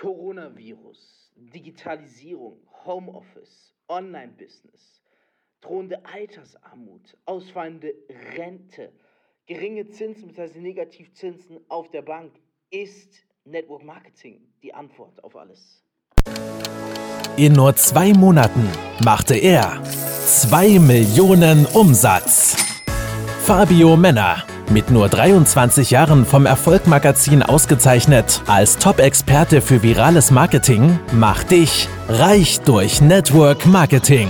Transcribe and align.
Coronavirus, 0.00 1.32
Digitalisierung, 1.36 2.58
Homeoffice, 2.84 3.74
Online-Business, 3.88 5.02
drohende 5.60 6.04
Altersarmut, 6.04 7.16
ausfallende 7.24 7.94
Rente, 8.36 8.92
geringe 9.46 9.88
Zinsen 9.88 10.28
bzw. 10.28 10.60
Negativzinsen 10.60 11.58
auf 11.68 11.90
der 11.90 12.02
Bank. 12.02 12.32
Ist 12.70 13.26
Network 13.44 13.82
Marketing 13.82 14.40
die 14.62 14.72
Antwort 14.72 15.22
auf 15.24 15.34
alles? 15.34 15.82
In 17.36 17.54
nur 17.54 17.74
zwei 17.76 18.12
Monaten 18.12 18.68
machte 19.04 19.36
er 19.36 19.82
2 19.84 20.78
Millionen 20.80 21.66
Umsatz. 21.66 22.56
Fabio 23.42 23.96
Männer 23.96 24.44
mit 24.70 24.90
nur 24.90 25.08
23 25.08 25.90
Jahren 25.90 26.24
vom 26.24 26.46
Erfolgmagazin 26.46 27.42
ausgezeichnet 27.42 28.42
als 28.46 28.78
Top-Experte 28.78 29.60
für 29.60 29.82
virales 29.82 30.30
Marketing, 30.30 30.98
macht 31.12 31.50
dich 31.50 31.88
reich 32.08 32.60
durch 32.60 33.00
Network 33.00 33.66
Marketing. 33.66 34.28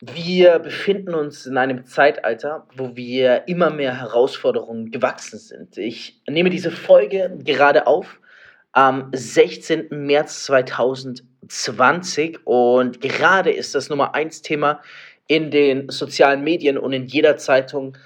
Wir 0.00 0.58
befinden 0.58 1.14
uns 1.14 1.46
in 1.46 1.56
einem 1.56 1.84
Zeitalter, 1.86 2.66
wo 2.76 2.96
wir 2.96 3.46
immer 3.46 3.70
mehr 3.70 4.00
Herausforderungen 4.00 4.90
gewachsen 4.90 5.38
sind. 5.38 5.78
Ich 5.78 6.20
nehme 6.28 6.50
diese 6.50 6.72
Folge 6.72 7.38
gerade 7.44 7.86
auf 7.86 8.18
am 8.72 9.10
16. 9.12 9.88
März 9.90 10.44
2020 10.46 12.40
und 12.44 13.00
gerade 13.00 13.52
ist 13.52 13.74
das 13.74 13.90
Nummer 13.90 14.14
1 14.14 14.42
Thema 14.42 14.80
in 15.26 15.50
den 15.50 15.88
sozialen 15.88 16.42
Medien 16.42 16.78
und 16.78 16.92
in 16.92 17.06
jeder 17.06 17.36
Zeitung 17.36 17.96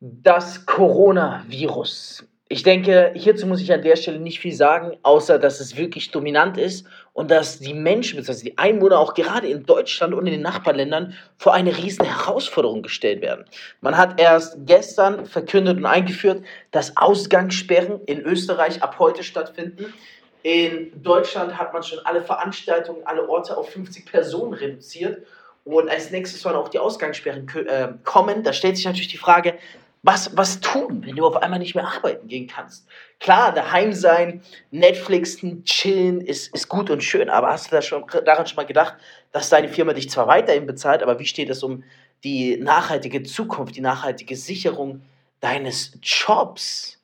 das 0.00 0.66
Coronavirus. 0.66 2.24
Ich 2.52 2.64
denke, 2.64 3.12
hierzu 3.14 3.46
muss 3.46 3.60
ich 3.60 3.72
an 3.72 3.82
der 3.82 3.94
Stelle 3.94 4.18
nicht 4.18 4.40
viel 4.40 4.52
sagen, 4.52 4.96
außer 5.04 5.38
dass 5.38 5.60
es 5.60 5.76
wirklich 5.76 6.10
dominant 6.10 6.58
ist 6.58 6.84
und 7.12 7.30
dass 7.30 7.60
die 7.60 7.74
Menschen, 7.74 8.16
beziehungsweise 8.16 8.44
die 8.44 8.58
Einwohner 8.58 8.98
auch 8.98 9.14
gerade 9.14 9.46
in 9.46 9.64
Deutschland 9.66 10.14
und 10.14 10.26
in 10.26 10.32
den 10.32 10.42
Nachbarländern 10.42 11.14
vor 11.36 11.54
eine 11.54 11.76
riesen 11.76 12.04
Herausforderung 12.04 12.82
gestellt 12.82 13.22
werden. 13.22 13.44
Man 13.80 13.96
hat 13.96 14.20
erst 14.20 14.56
gestern 14.66 15.26
verkündet 15.26 15.76
und 15.76 15.86
eingeführt, 15.86 16.42
dass 16.72 16.96
Ausgangssperren 16.96 18.00
in 18.06 18.20
Österreich 18.22 18.82
ab 18.82 18.98
heute 18.98 19.22
stattfinden. 19.22 19.94
In 20.42 20.90
Deutschland 21.04 21.56
hat 21.56 21.72
man 21.72 21.84
schon 21.84 22.00
alle 22.04 22.22
Veranstaltungen, 22.22 23.02
alle 23.04 23.28
Orte 23.28 23.56
auf 23.56 23.70
50 23.70 24.06
Personen 24.06 24.54
reduziert. 24.54 25.24
Und 25.72 25.88
als 25.88 26.10
nächstes 26.10 26.40
sollen 26.40 26.56
auch 26.56 26.68
die 26.68 26.78
Ausgangssperren 26.78 27.46
äh, 27.66 27.88
kommen. 28.04 28.42
Da 28.42 28.52
stellt 28.52 28.76
sich 28.76 28.86
natürlich 28.86 29.08
die 29.08 29.16
Frage, 29.16 29.54
was, 30.02 30.34
was 30.34 30.60
tun, 30.60 31.02
wenn 31.04 31.16
du 31.16 31.26
auf 31.26 31.36
einmal 31.36 31.58
nicht 31.58 31.74
mehr 31.74 31.86
arbeiten 31.86 32.26
gehen 32.26 32.46
kannst? 32.46 32.86
Klar, 33.18 33.52
daheim 33.52 33.92
sein, 33.92 34.42
Netflixen, 34.70 35.64
chillen 35.64 36.22
ist, 36.22 36.54
ist 36.54 36.68
gut 36.68 36.88
und 36.88 37.04
schön, 37.04 37.28
aber 37.28 37.48
hast 37.48 37.70
du 37.70 37.76
da 37.76 37.82
schon, 37.82 38.04
daran 38.24 38.46
schon 38.46 38.56
mal 38.56 38.64
gedacht, 38.66 38.94
dass 39.32 39.50
deine 39.50 39.68
Firma 39.68 39.92
dich 39.92 40.08
zwar 40.08 40.26
weiterhin 40.26 40.66
bezahlt, 40.66 41.02
aber 41.02 41.18
wie 41.18 41.26
steht 41.26 41.50
es 41.50 41.62
um 41.62 41.84
die 42.24 42.56
nachhaltige 42.56 43.22
Zukunft, 43.22 43.76
die 43.76 43.82
nachhaltige 43.82 44.36
Sicherung 44.36 45.02
deines 45.40 45.98
Jobs? 46.02 46.98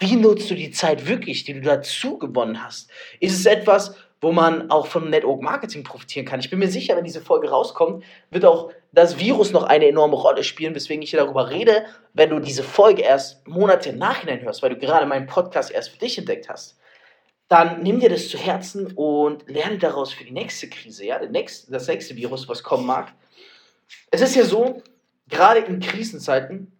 Wie 0.00 0.16
nutzt 0.16 0.50
du 0.50 0.54
die 0.54 0.72
Zeit 0.72 1.06
wirklich, 1.06 1.44
die 1.44 1.54
du 1.54 1.60
dazu 1.60 2.18
gewonnen 2.18 2.64
hast? 2.64 2.90
Ist 3.20 3.38
es 3.38 3.46
etwas, 3.46 3.94
wo 4.20 4.32
man 4.32 4.70
auch 4.70 4.86
von 4.86 5.08
Network 5.08 5.40
Marketing 5.40 5.82
profitieren 5.82 6.26
kann. 6.26 6.40
Ich 6.40 6.50
bin 6.50 6.58
mir 6.58 6.70
sicher, 6.70 6.96
wenn 6.96 7.04
diese 7.04 7.22
Folge 7.22 7.48
rauskommt, 7.48 8.04
wird 8.30 8.44
auch 8.44 8.70
das 8.92 9.18
Virus 9.18 9.52
noch 9.52 9.62
eine 9.62 9.86
enorme 9.86 10.16
Rolle 10.16 10.44
spielen, 10.44 10.74
weswegen 10.74 11.02
ich 11.02 11.10
hier 11.10 11.20
darüber 11.20 11.48
rede, 11.48 11.86
wenn 12.12 12.30
du 12.30 12.38
diese 12.38 12.62
Folge 12.62 13.02
erst 13.02 13.46
Monate 13.48 13.90
im 13.90 13.98
Nachhinein 13.98 14.42
hörst, 14.42 14.62
weil 14.62 14.70
du 14.70 14.78
gerade 14.78 15.06
meinen 15.06 15.26
Podcast 15.26 15.70
erst 15.70 15.90
für 15.90 15.98
dich 15.98 16.18
entdeckt 16.18 16.48
hast. 16.48 16.76
Dann 17.48 17.82
nimm 17.82 17.98
dir 17.98 18.10
das 18.10 18.28
zu 18.28 18.36
Herzen 18.36 18.92
und 18.94 19.48
lerne 19.48 19.78
daraus 19.78 20.12
für 20.12 20.24
die 20.24 20.32
nächste 20.32 20.68
Krise, 20.68 21.06
ja, 21.06 21.18
das 21.18 21.88
nächste 21.88 22.16
Virus, 22.16 22.48
was 22.48 22.62
kommen 22.62 22.86
mag. 22.86 23.12
Es 24.10 24.20
ist 24.20 24.36
ja 24.36 24.44
so, 24.44 24.82
gerade 25.28 25.60
in 25.60 25.80
Krisenzeiten 25.80 26.72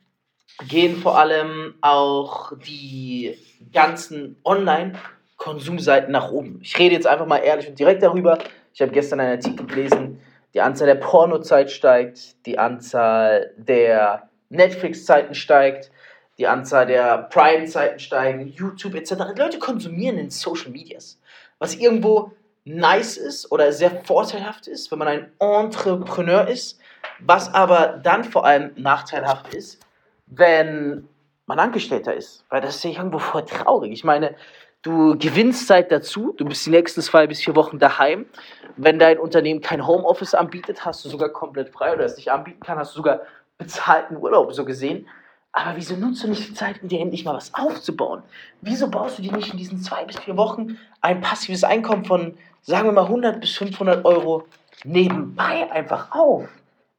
gehen 0.68 0.96
vor 0.96 1.18
allem 1.18 1.74
auch 1.80 2.52
die 2.58 3.36
ganzen 3.72 4.36
Online- 4.44 4.98
Konsumseiten 5.40 6.12
nach 6.12 6.30
oben. 6.30 6.60
Ich 6.62 6.78
rede 6.78 6.94
jetzt 6.94 7.06
einfach 7.06 7.24
mal 7.24 7.38
ehrlich 7.38 7.66
und 7.66 7.78
direkt 7.78 8.02
darüber. 8.02 8.38
Ich 8.74 8.82
habe 8.82 8.92
gestern 8.92 9.20
einen 9.20 9.38
Artikel 9.38 9.66
gelesen, 9.66 10.20
die 10.52 10.60
Anzahl 10.60 10.86
der 10.86 10.96
Pornozeit 10.96 11.70
steigt, 11.70 12.44
die 12.44 12.58
Anzahl 12.58 13.50
der 13.56 14.28
Netflix-Zeiten 14.50 15.34
steigt, 15.34 15.90
die 16.36 16.46
Anzahl 16.46 16.86
der 16.86 17.28
Prime-Zeiten 17.30 17.98
steigen, 18.00 18.48
YouTube 18.48 18.94
etc. 18.94 19.12
Leute 19.34 19.58
konsumieren 19.58 20.18
in 20.18 20.28
Social 20.28 20.72
Medias, 20.72 21.18
was 21.58 21.74
irgendwo 21.74 22.32
nice 22.64 23.16
ist 23.16 23.50
oder 23.50 23.72
sehr 23.72 23.92
vorteilhaft 24.04 24.66
ist, 24.66 24.90
wenn 24.90 24.98
man 24.98 25.08
ein 25.08 25.32
Entrepreneur 25.38 26.46
ist, 26.48 26.78
was 27.18 27.52
aber 27.54 27.98
dann 28.02 28.24
vor 28.24 28.44
allem 28.44 28.72
nachteilhaft 28.76 29.54
ist, 29.54 29.80
wenn 30.26 31.08
man 31.46 31.58
Angestellter 31.58 32.14
ist, 32.14 32.44
weil 32.50 32.60
das 32.60 32.76
ist 32.76 32.84
ja 32.84 32.90
irgendwo 32.90 33.18
voll 33.18 33.44
traurig. 33.46 33.90
Ich 33.92 34.04
meine, 34.04 34.36
Du 34.82 35.18
gewinnst 35.18 35.66
Zeit 35.66 35.92
dazu, 35.92 36.32
du 36.38 36.46
bist 36.46 36.64
die 36.64 36.70
nächsten 36.70 37.02
zwei 37.02 37.26
bis 37.26 37.42
vier 37.42 37.54
Wochen 37.54 37.78
daheim. 37.78 38.24
Wenn 38.78 38.98
dein 38.98 39.18
Unternehmen 39.18 39.60
kein 39.60 39.86
Homeoffice 39.86 40.34
anbietet, 40.34 40.86
hast 40.86 41.04
du 41.04 41.10
sogar 41.10 41.28
komplett 41.28 41.68
frei 41.68 41.92
oder 41.92 42.06
es 42.06 42.16
nicht 42.16 42.32
anbieten 42.32 42.60
kann, 42.64 42.78
hast 42.78 42.92
du 42.92 42.96
sogar 42.96 43.20
bezahlten 43.58 44.16
Urlaub 44.16 44.54
so 44.54 44.64
gesehen. 44.64 45.06
Aber 45.52 45.76
wieso 45.76 45.96
nutzt 45.96 46.24
du 46.24 46.28
nicht 46.28 46.48
die 46.48 46.54
Zeit, 46.54 46.82
um 46.82 46.88
dir 46.88 47.00
endlich 47.00 47.26
mal 47.26 47.34
was 47.34 47.52
aufzubauen? 47.52 48.22
Wieso 48.62 48.88
baust 48.88 49.18
du 49.18 49.22
dir 49.22 49.32
nicht 49.32 49.52
in 49.52 49.58
diesen 49.58 49.82
zwei 49.82 50.06
bis 50.06 50.18
vier 50.18 50.38
Wochen 50.38 50.78
ein 51.02 51.20
passives 51.20 51.62
Einkommen 51.62 52.06
von, 52.06 52.38
sagen 52.62 52.86
wir 52.86 52.92
mal, 52.92 53.04
100 53.04 53.38
bis 53.38 53.52
500 53.58 54.06
Euro 54.06 54.46
nebenbei 54.84 55.70
einfach 55.70 56.10
auf? 56.12 56.48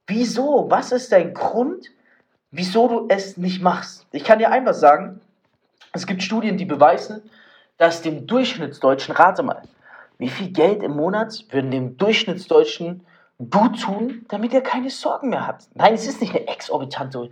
Wieso? 0.06 0.68
Was 0.70 0.92
ist 0.92 1.12
dein 1.12 1.34
Grund, 1.34 1.90
wieso 2.52 2.88
du 2.88 3.08
es 3.10 3.38
nicht 3.38 3.60
machst? 3.60 4.06
Ich 4.12 4.24
kann 4.24 4.38
dir 4.38 4.52
einfach 4.52 4.76
sagen, 4.76 5.20
es 5.94 6.06
gibt 6.06 6.22
Studien, 6.22 6.58
die 6.58 6.66
beweisen, 6.66 7.24
dass 7.82 8.04
dem 8.04 8.28
Durchschnittsdeutschen, 8.28 9.16
rate 9.16 9.42
mal, 9.42 9.64
wie 10.20 10.30
viel 10.30 10.52
Geld 10.52 10.84
im 10.84 10.92
Monat 10.92 11.46
würden 11.50 11.72
dem 11.72 11.98
Durchschnittsdeutschen 11.98 13.08
gut 13.50 13.82
tun, 13.82 14.24
damit 14.30 14.54
er 14.54 14.62
keine 14.62 14.92
Sorgen 14.92 15.30
mehr 15.30 15.48
hat? 15.48 15.68
Nein, 15.74 15.96
es 15.96 16.06
ist 16.06 16.22
nicht 16.22 16.36
eine 16.36 16.48
exorbitante 16.48 17.32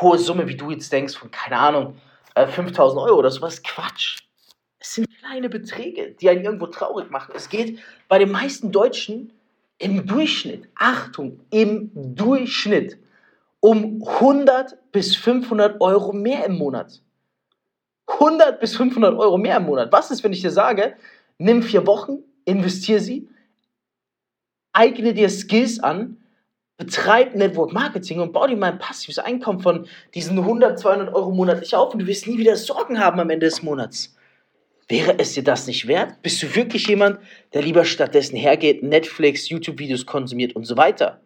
hohe 0.00 0.16
Summe, 0.16 0.48
wie 0.48 0.56
du 0.56 0.70
jetzt 0.70 0.90
denkst, 0.90 1.14
von, 1.14 1.30
keine 1.30 1.58
Ahnung, 1.58 1.98
5000 2.34 2.98
äh, 2.98 3.04
Euro 3.04 3.18
oder 3.18 3.30
sowas. 3.30 3.62
Quatsch. 3.62 4.20
Es 4.78 4.94
sind 4.94 5.08
kleine 5.18 5.50
Beträge, 5.50 6.12
die 6.12 6.30
einen 6.30 6.42
irgendwo 6.42 6.68
traurig 6.68 7.10
machen. 7.10 7.34
Es 7.36 7.50
geht 7.50 7.78
bei 8.08 8.18
den 8.18 8.32
meisten 8.32 8.72
Deutschen 8.72 9.30
im 9.76 10.06
Durchschnitt, 10.06 10.70
Achtung, 10.74 11.40
im 11.50 11.90
Durchschnitt 11.94 12.96
um 13.60 14.02
100 14.02 14.90
bis 14.90 15.16
500 15.16 15.82
Euro 15.82 16.14
mehr 16.14 16.46
im 16.46 16.56
Monat. 16.56 17.02
100 18.20 18.60
bis 18.60 18.76
500 18.76 19.14
Euro 19.18 19.38
mehr 19.38 19.56
im 19.56 19.64
Monat. 19.64 19.92
Was 19.92 20.10
ist, 20.10 20.22
wenn 20.24 20.32
ich 20.32 20.40
dir 20.40 20.50
sage, 20.50 20.94
nimm 21.38 21.62
vier 21.62 21.86
Wochen, 21.86 22.18
investiere 22.44 23.00
sie, 23.00 23.28
eigne 24.72 25.14
dir 25.14 25.28
Skills 25.28 25.80
an, 25.80 26.18
betreib 26.76 27.34
Network 27.34 27.72
Marketing 27.72 28.20
und 28.20 28.32
bau 28.32 28.46
dir 28.46 28.56
mal 28.56 28.72
ein 28.72 28.78
passives 28.78 29.18
Einkommen 29.18 29.60
von 29.60 29.86
diesen 30.14 30.38
100, 30.38 30.78
200 30.78 31.14
Euro 31.14 31.30
monatlich 31.30 31.74
auf 31.76 31.92
und 31.92 32.00
du 32.00 32.06
wirst 32.06 32.26
nie 32.26 32.38
wieder 32.38 32.56
Sorgen 32.56 32.98
haben 32.98 33.20
am 33.20 33.30
Ende 33.30 33.46
des 33.46 33.62
Monats. 33.62 34.16
Wäre 34.88 35.18
es 35.18 35.34
dir 35.34 35.44
das 35.44 35.66
nicht 35.66 35.86
wert? 35.86 36.20
Bist 36.22 36.42
du 36.42 36.54
wirklich 36.54 36.86
jemand, 36.88 37.18
der 37.54 37.62
lieber 37.62 37.84
stattdessen 37.84 38.36
hergeht, 38.36 38.82
Netflix, 38.82 39.48
YouTube-Videos 39.48 40.06
konsumiert 40.06 40.56
und 40.56 40.64
so 40.64 40.76
weiter? 40.76 41.20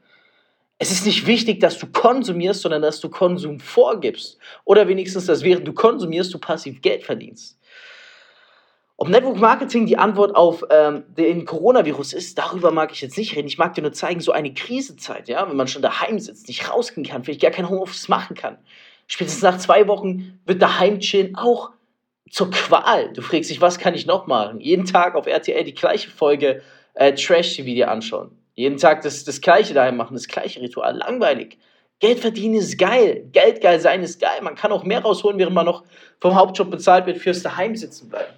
Es 0.79 0.91
ist 0.91 1.07
nicht 1.07 1.27
wichtig, 1.27 1.61
dass 1.61 1.79
du 1.79 1.87
konsumierst, 1.87 2.61
sondern 2.61 2.83
dass 2.83 3.01
du 3.01 3.09
Konsum 3.09 3.61
vorgibst. 3.61 4.39
Oder 4.65 4.89
wenigstens, 4.89 5.27
dass 5.27 5.43
während 5.43 5.67
du 5.67 5.73
konsumierst, 5.73 6.35
du 6.35 6.39
passiv 6.39 6.83
Geld 6.83 7.03
verdienst. 7.03 7.59
Ob 8.99 9.09
Network 9.09 9.37
Marketing 9.37 9.87
die 9.87 9.99
Antwort 9.99 10.35
auf 10.35 10.65
ähm, 10.71 11.05
den 11.17 11.45
Coronavirus 11.45 12.15
ist, 12.15 12.39
darüber 12.39 12.71
mag 12.71 12.93
ich 12.93 13.03
jetzt 13.03 13.19
nicht 13.19 13.37
reden. 13.37 13.49
Ich 13.49 13.59
mag 13.59 13.75
dir 13.75 13.83
nur 13.83 13.93
zeigen, 13.93 14.21
so 14.21 14.33
eine 14.33 14.55
Krisenzeit, 14.55 15.29
ja, 15.29 15.47
wenn 15.49 15.57
man 15.57 15.69
schon 15.69 15.83
daheim 15.83 16.19
sitzt, 16.19 16.49
nicht 16.49 16.71
rausgehen 16.71 17.07
kann, 17.07 17.25
vielleicht 17.25 17.43
gar 17.43 17.51
kein 17.51 17.69
Homeoffice 17.69 18.09
machen 18.09 18.35
kann. 18.35 18.57
Spätestens 19.07 19.43
nach 19.43 19.59
zwei 19.59 19.87
Wochen 19.87 20.41
wird 20.47 20.63
daheim 20.63 21.01
chillen 21.01 21.37
auch 21.37 21.71
zur 22.31 22.51
Qual. 22.51 23.13
Du 23.13 23.21
fragst 23.21 23.51
dich, 23.51 23.61
was 23.61 23.79
kann 23.79 23.95
ich 23.95 24.07
noch 24.07 24.27
machen? 24.27 24.61
Jeden 24.61 24.87
Tag 24.87 25.15
auf 25.15 25.27
RTL 25.27 25.65
die 25.65 25.75
gleiche 25.75 26.11
Folge 26.11 26.63
äh, 26.95 27.15
Trash-TV 27.15 27.67
dir 27.67 27.91
anschauen. 27.91 28.31
Jeden 28.57 28.79
Tag 28.79 29.03
das, 29.03 29.23
das 29.25 29.41
Gleiche 29.41 29.75
daheim 29.75 29.97
machen, 29.97 30.15
das 30.15 30.27
gleiche 30.27 30.61
Ritual. 30.61 30.97
Langweilig. 30.97 31.59
Geld 32.01 32.21
verdienen 32.21 32.57
ist 32.57 32.79
geil. 32.79 33.29
Geld 33.31 33.61
geil 33.61 33.81
sein 33.81 34.03
ist 34.03 34.21
geil. 34.21 34.41
Man 34.43 34.55
kann 34.55 34.73
auch 34.73 34.83
mehr 34.83 35.03
rausholen, 35.03 35.39
während 35.39 35.55
man 35.55 35.67
noch 35.67 35.85
vom 36.21 36.35
Hauptjob 36.35 36.71
bezahlt 36.71 37.07
wird, 37.07 37.19
fürs 37.19 37.43
Daheim 37.43 37.77
sitzen 37.77 38.09
bleiben. 38.09 38.33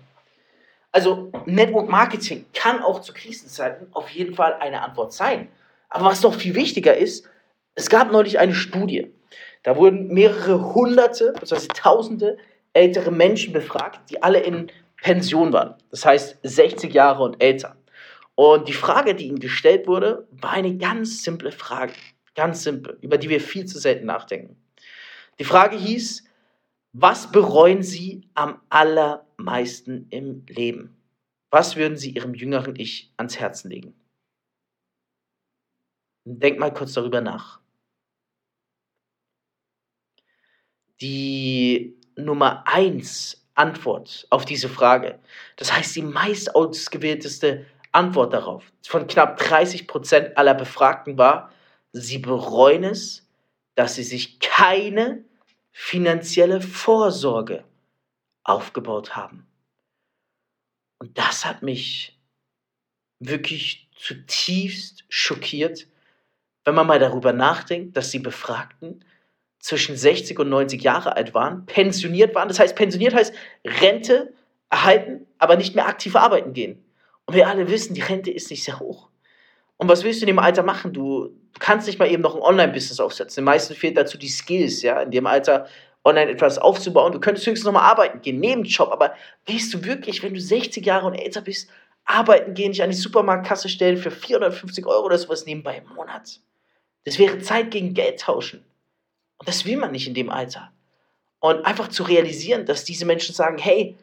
Also 0.90 1.30
Network 1.46 1.88
Marketing 1.88 2.46
kann 2.52 2.82
auch 2.82 3.00
zu 3.00 3.12
Krisenzeiten 3.12 3.86
auf 3.92 4.10
jeden 4.10 4.34
Fall 4.34 4.54
eine 4.54 4.82
Antwort 4.82 5.12
sein. 5.12 5.48
Aber 5.88 6.06
was 6.06 6.22
noch 6.22 6.34
viel 6.34 6.54
wichtiger 6.54 6.96
ist, 6.96 7.28
es 7.74 7.88
gab 7.88 8.10
neulich 8.10 8.40
eine 8.40 8.54
Studie. 8.54 9.12
Da 9.62 9.76
wurden 9.76 10.08
mehrere 10.08 10.74
hunderte, 10.74 11.32
beziehungsweise 11.32 11.68
tausende 11.68 12.38
ältere 12.72 13.12
Menschen 13.12 13.52
befragt, 13.52 14.10
die 14.10 14.22
alle 14.22 14.40
in 14.40 14.70
Pension 15.00 15.52
waren. 15.52 15.74
Das 15.90 16.04
heißt 16.04 16.38
60 16.42 16.92
Jahre 16.92 17.22
und 17.22 17.42
älter. 17.42 17.76
Und 18.38 18.68
die 18.68 18.72
Frage, 18.72 19.16
die 19.16 19.26
ihm 19.26 19.40
gestellt 19.40 19.88
wurde, 19.88 20.28
war 20.30 20.52
eine 20.52 20.76
ganz 20.76 21.24
simple 21.24 21.50
Frage. 21.50 21.92
Ganz 22.36 22.62
simpel, 22.62 22.96
über 23.00 23.18
die 23.18 23.28
wir 23.28 23.40
viel 23.40 23.66
zu 23.66 23.80
selten 23.80 24.06
nachdenken. 24.06 24.56
Die 25.40 25.44
Frage 25.44 25.76
hieß, 25.76 26.22
was 26.92 27.32
bereuen 27.32 27.82
Sie 27.82 28.28
am 28.34 28.60
allermeisten 28.68 30.06
im 30.10 30.46
Leben? 30.46 31.02
Was 31.50 31.74
würden 31.74 31.96
Sie 31.96 32.10
Ihrem 32.10 32.32
jüngeren 32.32 32.76
Ich 32.76 33.12
ans 33.16 33.40
Herzen 33.40 33.72
legen? 33.72 34.00
Denk 36.24 36.60
mal 36.60 36.72
kurz 36.72 36.92
darüber 36.92 37.20
nach. 37.20 37.60
Die 41.00 41.98
Nummer 42.14 42.62
1 42.68 43.48
Antwort 43.56 44.28
auf 44.30 44.44
diese 44.44 44.68
Frage, 44.68 45.18
das 45.56 45.72
heißt 45.72 45.96
die 45.96 46.02
meist 46.02 46.54
ausgewählteste 46.54 47.66
Antwort 47.98 48.32
darauf, 48.32 48.72
von 48.86 49.06
knapp 49.08 49.38
30 49.38 49.88
Prozent 49.88 50.38
aller 50.38 50.54
Befragten 50.54 51.18
war, 51.18 51.50
sie 51.92 52.18
bereuen 52.18 52.84
es, 52.84 53.28
dass 53.74 53.96
sie 53.96 54.04
sich 54.04 54.38
keine 54.40 55.24
finanzielle 55.72 56.60
Vorsorge 56.60 57.64
aufgebaut 58.44 59.16
haben. 59.16 59.46
Und 61.00 61.18
das 61.18 61.44
hat 61.44 61.62
mich 61.62 62.18
wirklich 63.20 63.88
zutiefst 63.96 65.04
schockiert, 65.08 65.86
wenn 66.64 66.74
man 66.74 66.86
mal 66.86 66.98
darüber 66.98 67.32
nachdenkt, 67.32 67.96
dass 67.96 68.10
die 68.10 68.18
Befragten 68.18 69.04
zwischen 69.58 69.96
60 69.96 70.38
und 70.38 70.50
90 70.50 70.82
Jahre 70.82 71.16
alt 71.16 71.34
waren, 71.34 71.66
pensioniert 71.66 72.34
waren. 72.34 72.48
Das 72.48 72.60
heißt, 72.60 72.76
pensioniert 72.76 73.14
heißt 73.14 73.34
Rente 73.64 74.34
erhalten, 74.70 75.26
aber 75.38 75.56
nicht 75.56 75.74
mehr 75.74 75.88
aktiv 75.88 76.14
arbeiten 76.14 76.52
gehen. 76.52 76.84
Und 77.28 77.34
wir 77.34 77.46
alle 77.46 77.68
wissen, 77.68 77.92
die 77.92 78.00
Rente 78.00 78.30
ist 78.30 78.50
nicht 78.50 78.64
sehr 78.64 78.80
hoch. 78.80 79.10
Und 79.76 79.86
was 79.86 80.02
willst 80.02 80.22
du 80.22 80.24
in 80.24 80.28
dem 80.28 80.38
Alter 80.38 80.62
machen? 80.62 80.94
Du, 80.94 81.30
kannst 81.58 81.86
nicht 81.86 81.98
mal 81.98 82.10
eben 82.10 82.22
noch 82.22 82.34
ein 82.34 82.40
Online-Business 82.40 83.00
aufsetzen. 83.00 83.42
Den 83.42 83.44
meisten 83.44 83.74
fehlt 83.74 83.98
dazu 83.98 84.16
die 84.16 84.28
Skills, 84.28 84.80
ja, 84.80 85.02
in 85.02 85.10
dem 85.10 85.26
Alter 85.26 85.66
online 86.04 86.30
etwas 86.30 86.56
aufzubauen. 86.56 87.12
Du 87.12 87.20
könntest 87.20 87.46
höchstens 87.46 87.66
nochmal 87.66 87.82
arbeiten 87.82 88.22
gehen, 88.22 88.40
neben 88.40 88.64
Job. 88.64 88.90
Aber 88.90 89.12
willst 89.44 89.74
du 89.74 89.84
wirklich, 89.84 90.22
wenn 90.22 90.32
du 90.32 90.40
60 90.40 90.86
Jahre 90.86 91.06
und 91.06 91.16
älter 91.16 91.42
bist, 91.42 91.68
arbeiten 92.06 92.54
gehen, 92.54 92.72
dich 92.72 92.82
an 92.82 92.88
die 92.88 92.96
Supermarktkasse 92.96 93.68
stellen 93.68 93.98
für 93.98 94.10
450 94.10 94.86
Euro 94.86 95.04
oder 95.04 95.18
sowas 95.18 95.44
nebenbei 95.44 95.82
im 95.84 95.94
Monat? 95.94 96.40
Das 97.04 97.18
wäre 97.18 97.40
Zeit 97.40 97.70
gegen 97.70 97.92
Geld 97.92 98.20
tauschen. 98.20 98.64
Und 99.36 99.46
das 99.48 99.66
will 99.66 99.76
man 99.76 99.92
nicht 99.92 100.08
in 100.08 100.14
dem 100.14 100.30
Alter. 100.30 100.72
Und 101.40 101.66
einfach 101.66 101.88
zu 101.88 102.04
realisieren, 102.04 102.64
dass 102.64 102.84
diese 102.84 103.04
Menschen 103.04 103.34
sagen, 103.34 103.58
hey, 103.58 103.98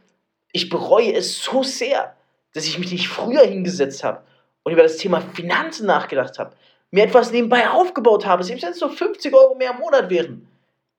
ich 0.51 0.69
bereue 0.69 1.11
es 1.11 1.41
so 1.41 1.63
sehr, 1.63 2.15
dass 2.55 2.65
ich 2.65 2.79
mich 2.79 2.91
nicht 2.91 3.09
früher 3.09 3.45
hingesetzt 3.45 4.03
habe 4.03 4.23
und 4.63 4.71
über 4.71 4.83
das 4.83 4.95
Thema 4.95 5.19
Finanzen 5.19 5.85
nachgedacht 5.85 6.39
habe, 6.39 6.55
mir 6.89 7.03
etwas 7.03 7.31
nebenbei 7.31 7.69
aufgebaut 7.69 8.25
habe, 8.25 8.45
selbst 8.45 8.63
wenn 8.63 8.71
es 8.71 8.79
nur 8.79 8.91
50 8.91 9.33
Euro 9.33 9.55
mehr 9.55 9.71
im 9.71 9.79
Monat 9.79 10.09
wären. 10.09 10.47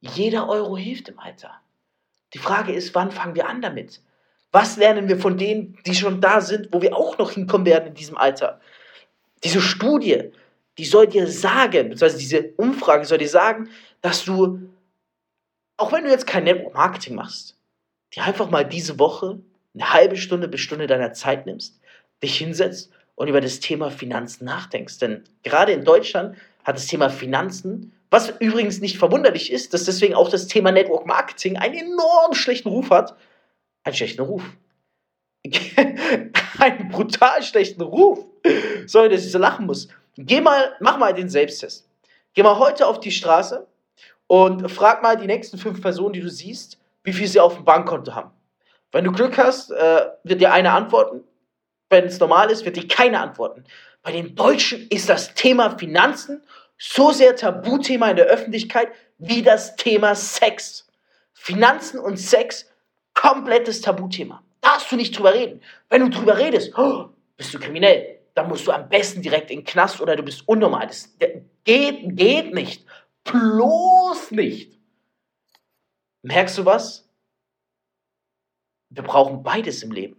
Jeder 0.01 0.49
Euro 0.51 0.77
hilft 0.77 1.09
im 1.09 1.19
Alter. 1.19 1.51
Die 2.35 2.39
Frage 2.39 2.75
ist, 2.75 2.95
wann 2.95 3.11
fangen 3.11 3.35
wir 3.35 3.49
an 3.49 3.63
damit? 3.63 4.03
Was 4.53 4.77
lernen 4.77 5.09
wir 5.09 5.19
von 5.19 5.39
denen, 5.39 5.79
die 5.87 5.95
schon 5.95 6.21
da 6.21 6.43
sind, 6.43 6.69
wo 6.73 6.83
wir 6.83 6.95
auch 6.95 7.17
noch 7.17 7.31
hinkommen 7.33 7.67
werden 7.67 7.89
in 7.89 7.95
diesem 7.95 8.19
Alter? 8.19 8.61
Diese 9.43 9.63
Studie, 9.63 10.31
die 10.77 10.85
soll 10.85 11.07
dir 11.07 11.27
sagen, 11.27 11.89
beziehungsweise 11.89 12.19
diese 12.19 12.53
Umfrage 12.59 13.07
soll 13.07 13.19
dir 13.19 13.31
sagen, 13.31 13.71
dass 14.03 14.27
du, 14.27 14.61
auch 15.79 15.91
wenn 15.91 16.05
du 16.05 16.11
jetzt 16.11 16.27
kein 16.27 16.45
Network 16.45 16.75
Marketing 16.75 17.15
machst, 17.15 17.57
dir 18.15 18.25
einfach 18.25 18.51
mal 18.51 18.65
diese 18.65 18.99
Woche 18.99 19.41
eine 19.77 19.93
halbe 19.93 20.17
Stunde 20.17 20.49
bis 20.49 20.61
Stunde 20.61 20.87
deiner 20.87 21.13
Zeit 21.13 21.47
nimmst, 21.47 21.81
dich 22.23 22.37
hinsetzt 22.39 22.91
und 23.15 23.29
über 23.29 23.41
das 23.41 23.61
Thema 23.61 23.91
Finanzen 23.91 24.45
nachdenkst. 24.45 24.99
Denn 24.99 25.25
gerade 25.43 25.73
in 25.73 25.85
Deutschland 25.85 26.37
hat 26.65 26.77
das 26.77 26.87
Thema 26.87 27.11
Finanzen, 27.11 27.93
was 28.11 28.33
übrigens 28.41 28.81
nicht 28.81 28.99
verwunderlich 28.99 29.53
ist, 29.53 29.75
dass 29.75 29.85
deswegen 29.85 30.15
auch 30.15 30.31
das 30.31 30.47
Thema 30.47 30.73
Network 30.73 31.07
Marketing 31.07 31.57
einen 31.57 31.75
enorm 31.75 32.35
schlechten 32.35 32.69
Ruf 32.69 32.91
hat, 32.91 33.17
einen 33.85 33.95
schlechten 33.95 34.23
Ruf. 34.23 34.43
einen 36.59 36.89
brutal 36.89 37.43
schlechten 37.43 37.83
Ruf. 37.83 38.25
Sorry, 38.87 39.09
dass 39.09 39.25
ich 39.25 39.33
so 39.33 39.39
lachen 39.39 39.67
muss. 39.67 39.89
Geh 40.17 40.41
mal, 40.41 40.75
mach 40.81 40.99
mal 40.99 41.13
den 41.13 41.29
Selbsttest. 41.29 41.89
Geh 42.35 42.43
mal 42.43 42.59
heute 42.59 42.87
auf 42.87 43.01
die 43.01 43.13
Straße 43.13 43.67
und 44.27 44.71
frag 44.71 45.03
mal 45.03 45.17
die 45.17 45.27
nächsten 45.27 45.59
fünf 45.59 45.81
Personen, 45.81 46.15
die 46.15 46.21
du 46.21 46.31
siehst, 46.31 46.79
wie 47.05 47.13
viel 47.13 47.29
sie 47.29 47.41
auf 47.41 47.55
dem 47.55 47.65
Bankkonto 47.65 48.15
haben. 48.15 48.31
Wenn 48.97 49.05
du 49.05 49.13
Glück 49.13 49.37
hast, 49.37 49.73
äh, 49.73 50.07
wird 50.25 50.41
dir 50.41 50.55
eine 50.55 50.73
antworten. 50.73 51.23
Wenn 51.91 52.07
es 52.07 52.19
normal 52.19 52.51
ist, 52.51 52.65
wird 52.65 52.77
dir 52.77 52.89
keine 52.89 53.21
antworten. 53.21 53.65
Bei 54.03 54.11
den 54.11 54.35
Deutschen 54.35 54.89
ist 54.89 55.11
das 55.11 55.35
Thema 55.35 55.77
Finanzen 55.77 56.43
so 56.79 57.11
sehr 57.11 57.37
Tabuthema 57.37 58.09
in 58.09 58.17
der 58.17 58.25
Öffentlichkeit 58.25 58.89
wie 59.19 59.43
das 59.43 59.77
Thema 59.77 60.15
Sex. 60.15 60.89
Finanzen 61.35 62.01
und 62.01 62.17
Sex, 62.17 62.71
komplettes 63.13 63.83
Tabuthema. 63.83 64.43
Darfst 64.63 64.91
du 64.91 64.97
nicht 64.97 65.15
drüber 65.19 65.35
reden. 65.35 65.61
Wenn 65.91 66.01
du 66.01 66.09
drüber 66.09 66.39
redest, 66.39 66.73
oh, 66.79 67.11
bist 67.37 67.53
du 67.53 67.59
kriminell. 67.59 68.21
Dann 68.33 68.49
musst 68.49 68.67
du 68.67 68.73
am 68.73 68.89
besten 68.89 69.21
direkt 69.21 69.51
in 69.51 69.59
den 69.59 69.67
Knast 69.67 70.01
oder 70.01 70.17
du 70.17 70.23
bist 70.23 70.49
unnormal. 70.49 70.87
Das 70.87 71.15
geht, 71.65 72.17
geht 72.17 72.55
nicht. 72.55 72.87
Bloß 73.25 74.31
nicht. 74.31 74.79
Merkst 76.23 76.57
du 76.57 76.65
was? 76.65 77.06
Wir 78.91 79.03
brauchen 79.03 79.43
beides 79.43 79.83
im 79.83 79.93
Leben. 79.93 80.17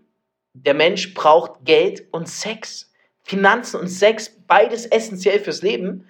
Der 0.54 0.74
Mensch 0.74 1.14
braucht 1.14 1.64
Geld 1.66 2.08
und 2.12 2.28
Sex. 2.28 2.92
Finanzen 3.24 3.80
und 3.80 3.90
Sex, 3.90 4.30
beides 4.48 4.86
essentiell 4.86 5.40
fürs 5.40 5.62
Leben. 5.62 6.08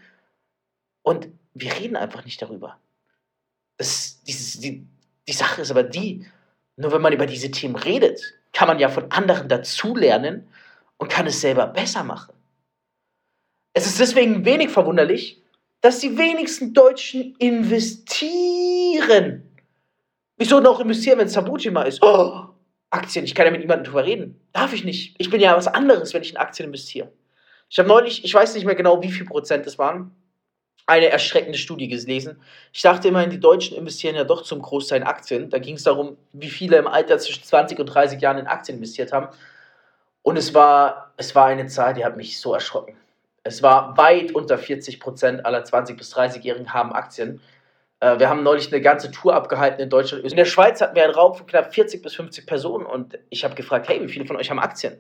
Und 1.01 1.29
wir 1.53 1.73
reden 1.73 1.95
einfach 1.95 2.25
nicht 2.25 2.41
darüber. 2.41 2.79
Das, 3.77 4.21
dieses, 4.23 4.59
die, 4.59 4.85
die 5.27 5.33
Sache 5.33 5.61
ist 5.61 5.71
aber 5.71 5.83
die, 5.83 6.25
nur 6.75 6.91
wenn 6.91 7.01
man 7.01 7.13
über 7.13 7.25
diese 7.25 7.49
Themen 7.49 7.75
redet, 7.75 8.21
kann 8.53 8.67
man 8.67 8.79
ja 8.79 8.89
von 8.89 9.11
anderen 9.11 9.49
dazulernen 9.49 10.47
und 10.97 11.09
kann 11.09 11.27
es 11.27 11.41
selber 11.41 11.67
besser 11.67 12.03
machen. 12.03 12.33
Es 13.73 13.85
ist 13.85 13.99
deswegen 13.99 14.45
wenig 14.45 14.69
verwunderlich, 14.69 15.41
dass 15.81 15.99
die 15.99 16.17
wenigsten 16.17 16.73
Deutschen 16.73 17.35
investieren. 17.37 18.27
Wieso 20.37 20.59
noch 20.59 20.79
investieren, 20.79 21.17
wenn 21.19 21.27
es 21.27 21.33
Tabuthema 21.33 21.83
ist? 21.83 22.01
Oh, 22.03 22.45
Aktien, 22.91 23.25
ich 23.25 23.35
kann 23.35 23.45
ja 23.45 23.51
mit 23.51 23.61
niemandem 23.61 23.85
drüber 23.85 24.05
reden. 24.05 24.39
Darf 24.53 24.71
ich 24.73 24.83
nicht. 24.83 25.15
Ich 25.17 25.29
bin 25.29 25.41
ja 25.41 25.57
was 25.57 25.67
anderes, 25.67 26.13
wenn 26.13 26.21
ich 26.21 26.31
in 26.31 26.37
Aktien 26.37 26.67
investiere. 26.67 27.11
Ich 27.69 27.79
habe 27.79 27.89
neulich, 27.89 28.23
ich 28.23 28.33
weiß 28.33 28.53
nicht 28.55 28.65
mehr 28.65 28.75
genau, 28.75 29.01
wie 29.01 29.11
viel 29.11 29.25
Prozent 29.25 29.65
es 29.67 29.77
waren, 29.77 30.15
eine 30.85 31.09
erschreckende 31.09 31.57
Studie 31.57 31.89
gelesen. 31.89 32.41
Ich 32.71 32.81
dachte 32.81 33.09
immerhin, 33.09 33.29
die 33.29 33.39
Deutschen 33.39 33.75
investieren 33.75 34.15
ja 34.15 34.23
doch 34.23 34.43
zum 34.43 34.61
Großteil 34.61 35.01
in 35.01 35.07
Aktien. 35.07 35.49
Da 35.49 35.59
ging 35.59 35.75
es 35.75 35.83
darum, 35.83 36.17
wie 36.31 36.49
viele 36.49 36.77
im 36.77 36.87
Alter 36.87 37.17
zwischen 37.17 37.43
20 37.43 37.79
und 37.79 37.87
30 37.87 38.21
Jahren 38.21 38.37
in 38.37 38.47
Aktien 38.47 38.77
investiert 38.77 39.11
haben. 39.11 39.27
Und 40.21 40.37
es 40.37 40.53
war, 40.53 41.13
es 41.17 41.35
war 41.35 41.47
eine 41.47 41.67
Zahl, 41.67 41.93
die 41.93 42.05
hat 42.05 42.15
mich 42.15 42.39
so 42.39 42.53
erschrocken. 42.53 42.95
Es 43.43 43.63
war 43.63 43.97
weit 43.97 44.33
unter 44.33 44.57
40 44.57 44.99
Prozent 44.99 45.45
aller 45.45 45.63
20- 45.63 45.95
bis 45.95 46.13
30-Jährigen 46.15 46.73
haben 46.73 46.93
Aktien. 46.93 47.41
Äh, 47.99 48.19
wir 48.19 48.29
haben 48.29 48.43
neulich 48.43 48.71
eine 48.71 48.81
ganze 48.81 49.11
Tour 49.11 49.33
abgehalten 49.33 49.81
in 49.81 49.89
Deutschland. 49.89 50.23
In 50.23 50.35
der 50.35 50.45
Schweiz 50.45 50.81
hatten 50.81 50.95
wir 50.95 51.03
einen 51.03 51.13
Raum 51.13 51.35
von 51.35 51.47
knapp 51.47 51.73
40 51.73 52.01
bis 52.01 52.15
50 52.15 52.45
Personen 52.45 52.85
und 52.85 53.17
ich 53.29 53.43
habe 53.43 53.55
gefragt, 53.55 53.87
hey, 53.89 54.01
wie 54.01 54.11
viele 54.11 54.25
von 54.25 54.35
euch 54.35 54.49
haben 54.49 54.59
Aktien? 54.59 54.97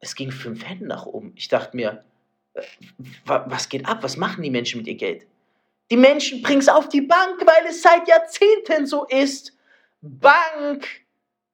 Es 0.00 0.14
ging 0.14 0.30
fünf 0.30 0.66
Hände 0.66 0.86
nach 0.86 1.06
oben. 1.06 1.32
Ich 1.36 1.48
dachte 1.48 1.76
mir, 1.76 2.04
äh, 2.54 2.62
was 3.24 3.68
geht 3.68 3.86
ab? 3.86 3.98
Was 4.02 4.16
machen 4.16 4.42
die 4.42 4.50
Menschen 4.50 4.78
mit 4.78 4.86
ihr 4.86 4.96
Geld? 4.96 5.26
Die 5.90 5.96
Menschen 5.96 6.42
bringen 6.42 6.60
es 6.60 6.68
auf 6.68 6.88
die 6.88 7.00
Bank, 7.00 7.44
weil 7.44 7.68
es 7.68 7.82
seit 7.82 8.06
Jahrzehnten 8.06 8.86
so 8.86 9.06
ist. 9.06 9.56
Bank, 10.00 10.86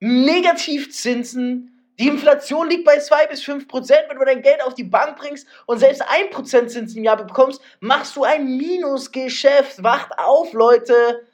Negativzinsen, 0.01 1.76
die 1.99 2.09
Inflation 2.09 2.69
liegt 2.69 2.85
bei 2.85 2.99
2 2.99 3.27
bis 3.29 3.43
5 3.43 3.69
Prozent. 3.69 4.03
Wenn 4.09 4.19
du 4.19 4.25
dein 4.25 4.43
Geld 4.43 4.63
auf 4.63 4.75
die 4.75 4.85
Bank 4.85 5.17
bringst 5.17 5.47
und 5.67 5.79
selbst 5.79 6.03
1 6.03 6.31
Prozent 6.31 6.71
Zinsen 6.71 6.99
im 6.99 7.05
Jahr 7.05 7.17
bekommst, 7.17 7.63
machst 7.81 8.17
du 8.17 8.25
ein 8.25 8.57
Minusgeschäft. 8.57 9.83
Wacht 9.83 10.19
auf, 10.19 10.53
Leute. 10.53 11.27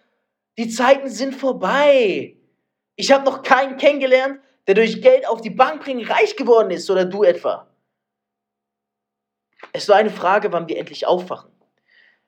Die 0.58 0.68
Zeiten 0.68 1.08
sind 1.08 1.34
vorbei. 1.34 2.36
Ich 2.94 3.10
habe 3.10 3.24
noch 3.24 3.42
keinen 3.42 3.76
kennengelernt, 3.76 4.40
der 4.66 4.76
durch 4.76 5.02
Geld 5.02 5.26
auf 5.26 5.40
die 5.40 5.50
Bank 5.50 5.82
bringen 5.82 6.06
reich 6.06 6.36
geworden 6.36 6.70
ist 6.70 6.88
oder 6.90 7.04
du 7.04 7.24
etwa. 7.24 7.66
Es 9.72 9.84
ist 9.84 9.88
nur 9.88 9.96
eine 9.96 10.10
Frage, 10.10 10.52
wann 10.52 10.68
wir 10.68 10.78
endlich 10.78 11.06
aufwachen. 11.06 11.50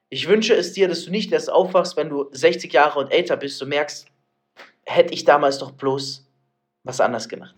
Ich 0.08 0.28
wünsche 0.28 0.54
es 0.54 0.72
dir, 0.72 0.88
dass 0.88 1.04
du 1.04 1.10
nicht 1.10 1.32
erst 1.32 1.50
aufwachst, 1.50 1.96
wenn 1.96 2.08
du 2.08 2.28
60 2.32 2.72
Jahre 2.72 2.98
und 2.98 3.10
älter 3.10 3.36
bist 3.36 3.62
und 3.62 3.68
merkst, 3.68 4.06
hätte 4.84 5.14
ich 5.14 5.24
damals 5.24 5.58
doch 5.58 5.72
bloß 5.72 6.26
was 6.84 7.00
anders 7.00 7.28
gemacht. 7.28 7.54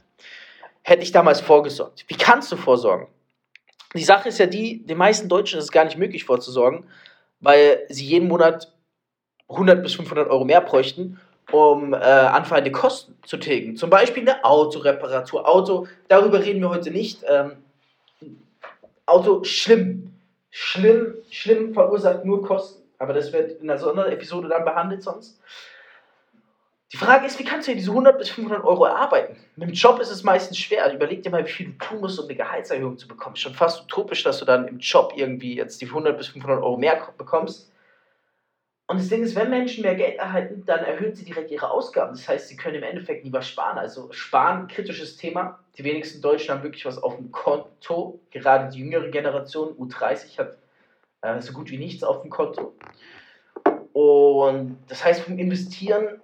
Hätte 0.87 1.03
ich 1.03 1.11
damals 1.11 1.41
vorgesorgt. 1.41 2.05
Wie 2.07 2.17
kannst 2.17 2.53
du 2.53 2.57
vorsorgen? 2.57 3.09
Die 3.95 4.05
Sache 4.05 4.29
ist 4.29 4.39
ja 4.39 4.47
die, 4.47 4.87
den 4.87 4.99
meisten 4.99 5.29
Deutschen 5.29 5.59
ist 5.59 5.65
es 5.65 5.73
gar 5.73 5.85
nicht 5.85 5.99
möglich 5.99 6.25
vorzusorgen, 6.25 6.87
weil 7.41 7.85
sie 7.89 8.05
jeden 8.05 8.29
Monat 8.29 8.73
100 9.49 9.83
bis 9.83 9.95
500 9.95 10.29
Euro 10.31 10.45
mehr 10.45 10.61
bräuchten 10.61 11.21
um 11.53 11.93
äh, 11.95 11.97
anfallende 11.97 12.73
Kosten 12.73 13.17
zu 13.25 13.37
tilgen. 13.37 13.77
Zum 13.77 13.91
Beispiel 13.91 14.23
eine 14.23 14.45
Autoreparatur. 14.45 15.49
Auto, 15.49 15.87
darüber 16.09 16.43
reden 16.43 16.61
wir 16.61 16.71
heute 16.71 16.91
nicht. 16.91 17.25
Ähm, 17.29 17.53
Auto, 19.07 19.45
schlimm. 19.45 20.13
Schlimm, 20.51 21.15
schlimm 21.31 21.75
verursacht 21.75 22.25
nur 22.25 22.43
Kosten. 22.43 22.83
Aber 22.99 23.13
das 23.13 23.33
wird 23.33 23.61
in 23.61 23.71
einer 23.71 23.79
Sonderepisode 23.79 24.49
dann 24.49 24.65
behandelt 24.65 25.03
sonst. 25.03 25.41
Die 26.93 26.99
Frage 26.99 27.27
ist, 27.27 27.39
wie 27.41 27.45
kannst 27.45 27.67
du 27.67 27.73
dir 27.73 27.79
diese 27.79 27.91
100 27.91 28.17
bis 28.17 28.29
500 28.31 28.65
Euro 28.65 28.85
erarbeiten? 28.85 29.37
Mit 29.57 29.71
dem 29.71 29.75
Job 29.75 29.99
ist 29.99 30.11
es 30.11 30.23
meistens 30.23 30.59
schwer. 30.59 30.85
Also 30.85 30.97
überleg 30.97 31.23
dir 31.23 31.31
mal, 31.31 31.45
wie 31.45 31.51
viel 31.51 31.67
du 31.73 31.79
tun 31.79 32.01
musst, 32.01 32.19
um 32.21 32.27
eine 32.27 32.37
Gehaltserhöhung 32.37 32.97
zu 32.97 33.09
bekommen. 33.09 33.35
Schon 33.35 33.55
fast 33.55 33.83
utopisch, 33.83 34.23
dass 34.23 34.39
du 34.39 34.45
dann 34.45 34.69
im 34.69 34.79
Job 34.79 35.13
irgendwie 35.17 35.57
jetzt 35.57 35.81
die 35.81 35.87
100 35.87 36.17
bis 36.17 36.29
500 36.29 36.63
Euro 36.63 36.77
mehr 36.77 37.09
bekommst. 37.19 37.73
Und 38.89 39.01
das 39.01 39.09
Ding 39.09 39.25
ist, 39.25 39.35
wenn 39.35 39.51
Menschen 39.51 39.83
mehr 39.83 39.97
Geld 39.97 40.17
erhalten, 40.19 40.63
dann 40.65 40.85
erhöhen 40.85 41.13
sie 41.13 41.25
direkt 41.25 41.51
ihre 41.51 41.71
Ausgaben. 41.71 42.13
Das 42.13 42.29
heißt, 42.29 42.47
sie 42.47 42.57
können 42.57 42.77
im 42.77 42.85
Endeffekt 42.85 43.25
lieber 43.25 43.43
sparen. 43.43 43.79
Also 43.79 44.13
sparen, 44.13 44.69
kritisches 44.69 45.17
Thema. 45.17 45.59
Die 45.77 45.83
wenigsten 45.83 46.23
Deutschen 46.23 46.55
haben 46.55 46.63
wirklich 46.63 46.87
was 46.87 47.03
auf 47.03 47.17
dem 47.17 47.33
Konto. 47.33 48.21
Gerade 48.31 48.71
die 48.71 48.79
jüngere 48.79 49.09
Generation, 49.09 49.77
U30, 49.77 50.39
hat 50.39 50.57
äh, 51.23 51.41
so 51.41 51.53
gut 51.53 51.69
wie 51.69 51.79
nichts 51.79 52.05
auf 52.05 52.23
dem 52.23 52.31
Konto. 52.31 52.77
Und 53.93 54.79
das 54.87 55.05
heißt, 55.05 55.23
vom 55.23 55.37
Investieren 55.37 56.21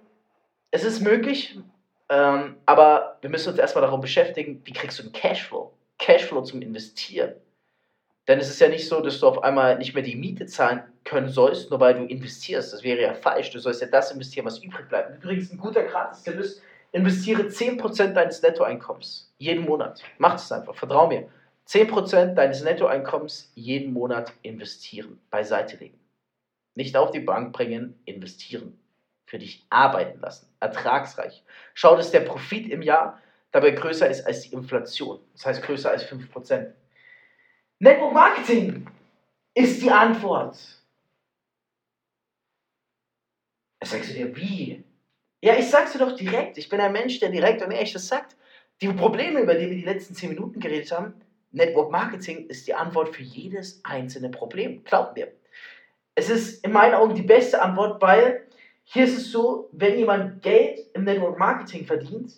es 0.73 0.83
ist 0.83 1.01
möglich, 1.01 1.55
ähm, 2.09 2.55
aber 2.65 3.19
wir 3.21 3.29
müssen 3.29 3.49
uns 3.49 3.59
erstmal 3.59 3.83
darum 3.83 4.01
beschäftigen, 4.01 4.59
wie 4.65 4.73
kriegst 4.73 4.97
du 4.97 5.03
einen 5.03 5.11
Cashflow? 5.11 5.71
Cashflow 5.99 6.41
zum 6.41 6.63
Investieren. 6.63 7.35
Denn 8.27 8.39
es 8.39 8.49
ist 8.49 8.59
ja 8.59 8.69
nicht 8.69 8.87
so, 8.87 8.99
dass 8.99 9.19
du 9.19 9.27
auf 9.27 9.43
einmal 9.43 9.77
nicht 9.77 9.93
mehr 9.93 10.01
die 10.01 10.15
Miete 10.15 10.47
zahlen 10.47 10.81
können 11.03 11.29
sollst, 11.29 11.69
nur 11.69 11.79
weil 11.79 11.93
du 11.93 12.05
investierst. 12.05 12.73
Das 12.73 12.81
wäre 12.81 13.01
ja 13.01 13.13
falsch. 13.13 13.51
Du 13.51 13.59
sollst 13.59 13.81
ja 13.81 13.87
das 13.87 14.11
investieren, 14.11 14.47
was 14.47 14.63
übrig 14.63 14.89
bleibt. 14.89 15.23
Übrigens, 15.23 15.51
ein 15.51 15.59
guter 15.59 15.83
Gratis-Tipp 15.83 16.39
ist, 16.39 16.63
investiere 16.91 17.43
10% 17.43 18.13
deines 18.13 18.41
Nettoeinkommens 18.41 19.31
jeden 19.37 19.65
Monat. 19.65 20.01
Mach 20.17 20.35
es 20.35 20.51
einfach, 20.51 20.73
vertrau 20.73 21.05
mir. 21.07 21.29
10% 21.67 22.33
deines 22.33 22.63
Nettoeinkommens 22.63 23.51
jeden 23.53 23.93
Monat 23.93 24.33
investieren, 24.41 25.19
beiseite 25.29 25.77
legen. 25.77 25.99
Nicht 26.73 26.97
auf 26.97 27.11
die 27.11 27.19
Bank 27.19 27.53
bringen, 27.53 27.99
investieren 28.05 28.79
für 29.33 29.39
dich 29.39 29.65
arbeiten 29.71 30.19
lassen. 30.19 30.47
Ertragsreich. 30.59 31.43
Schau, 31.73 31.95
dass 31.95 32.11
der 32.11 32.19
Profit 32.19 32.69
im 32.69 32.83
Jahr 32.83 33.19
dabei 33.49 33.71
größer 33.71 34.07
ist 34.07 34.27
als 34.27 34.41
die 34.41 34.53
Inflation. 34.53 35.21
Das 35.31 35.47
heißt 35.47 35.63
größer 35.63 35.89
als 35.89 36.07
5%. 36.07 36.71
Network 37.79 38.13
Marketing 38.13 38.85
ist 39.55 39.81
die 39.81 39.89
Antwort. 39.89 40.55
Jetzt 43.81 43.91
sagst 43.91 44.11
du 44.11 44.13
dir, 44.13 44.35
wie? 44.35 44.83
Ja, 45.41 45.55
ich 45.57 45.67
sag's 45.67 45.93
dir 45.93 45.97
doch 45.97 46.15
direkt. 46.15 46.59
Ich 46.59 46.69
bin 46.69 46.79
ein 46.79 46.91
Mensch, 46.91 47.19
der 47.19 47.29
direkt 47.29 47.63
und 47.63 47.71
ehrlich 47.71 47.93
das 47.93 48.07
sagt. 48.07 48.35
Die 48.81 48.93
Probleme, 48.93 49.39
über 49.39 49.55
die 49.55 49.67
wir 49.67 49.77
die 49.77 49.81
letzten 49.81 50.13
10 50.13 50.29
Minuten 50.29 50.59
geredet 50.59 50.91
haben, 50.91 51.15
Network 51.49 51.89
Marketing 51.89 52.45
ist 52.49 52.67
die 52.67 52.75
Antwort 52.75 53.15
für 53.15 53.23
jedes 53.23 53.83
einzelne 53.83 54.29
Problem. 54.29 54.83
Glaubt 54.83 55.17
mir. 55.17 55.33
Es 56.13 56.29
ist 56.29 56.63
in 56.63 56.71
meinen 56.71 56.93
Augen 56.93 57.15
die 57.15 57.23
beste 57.23 57.59
Antwort, 57.63 57.99
weil 57.99 58.42
hier 58.83 59.05
ist 59.05 59.17
es 59.17 59.31
so, 59.31 59.69
wenn 59.71 59.97
jemand 59.97 60.41
Geld 60.41 60.79
im 60.93 61.03
Network 61.03 61.39
Marketing 61.39 61.85
verdient, 61.85 62.33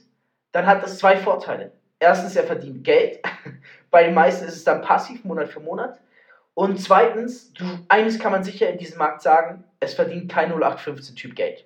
dann 0.52 0.66
hat 0.66 0.84
das 0.84 0.98
zwei 0.98 1.18
Vorteile. 1.18 1.72
Erstens, 2.00 2.36
er 2.36 2.44
verdient 2.44 2.84
Geld. 2.84 3.20
Bei 3.92 4.04
den 4.04 4.14
meisten 4.14 4.46
ist 4.46 4.56
es 4.56 4.64
dann 4.64 4.82
passiv, 4.82 5.24
Monat 5.24 5.50
für 5.50 5.60
Monat. 5.60 6.00
Und 6.54 6.80
zweitens, 6.80 7.52
du, 7.54 7.66
eines 7.90 8.20
kann 8.20 8.32
man 8.32 8.44
sicher 8.44 8.70
in 8.70 8.78
diesem 8.78 8.98
Markt 8.98 9.22
sagen, 9.22 9.64
es 9.80 9.94
verdient 9.94 10.32
kein 10.32 10.54
0815-Typ 10.54 11.36
Geld. 11.36 11.66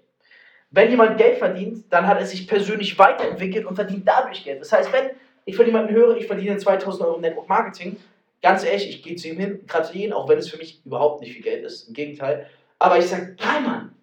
Wenn 0.72 0.90
jemand 0.90 1.18
Geld 1.18 1.38
verdient, 1.38 1.86
dann 1.92 2.08
hat 2.08 2.20
er 2.20 2.26
sich 2.26 2.48
persönlich 2.48 2.98
weiterentwickelt 2.98 3.66
und 3.66 3.76
verdient 3.76 4.08
dadurch 4.08 4.44
Geld. 4.44 4.62
Das 4.62 4.72
heißt, 4.72 4.92
wenn 4.94 5.12
ich 5.46 5.56
von 5.56 5.66
jemandem 5.66 5.96
höre, 5.96 6.18
ich 6.18 6.28
verdiene 6.28 6.58
2000 6.58 7.04
Euro 7.04 7.16
im 7.16 7.22
Network 7.22 7.50
Marketing, 7.50 7.98
ganz 8.42 8.64
ehrlich, 8.64 8.90
ich 8.90 9.04
gehe 9.04 9.16
zu 9.16 9.28
ihm 9.28 9.40
hin, 9.40 9.66
gratulieren, 9.68 10.14
auch 10.14 10.28
wenn 10.30 10.38
es 10.38 10.50
für 10.50 10.58
mich 10.58 10.82
überhaupt 10.86 11.22
nicht 11.22 11.34
viel 11.34 11.44
Geld 11.44 11.64
ist. 11.64 11.88
Im 11.88 11.94
Gegenteil. 11.94 12.48
Aber 12.78 12.98
ich 12.98 13.06
sage, 13.06 13.36
geil, 13.36 13.62
Mann, 13.62 13.96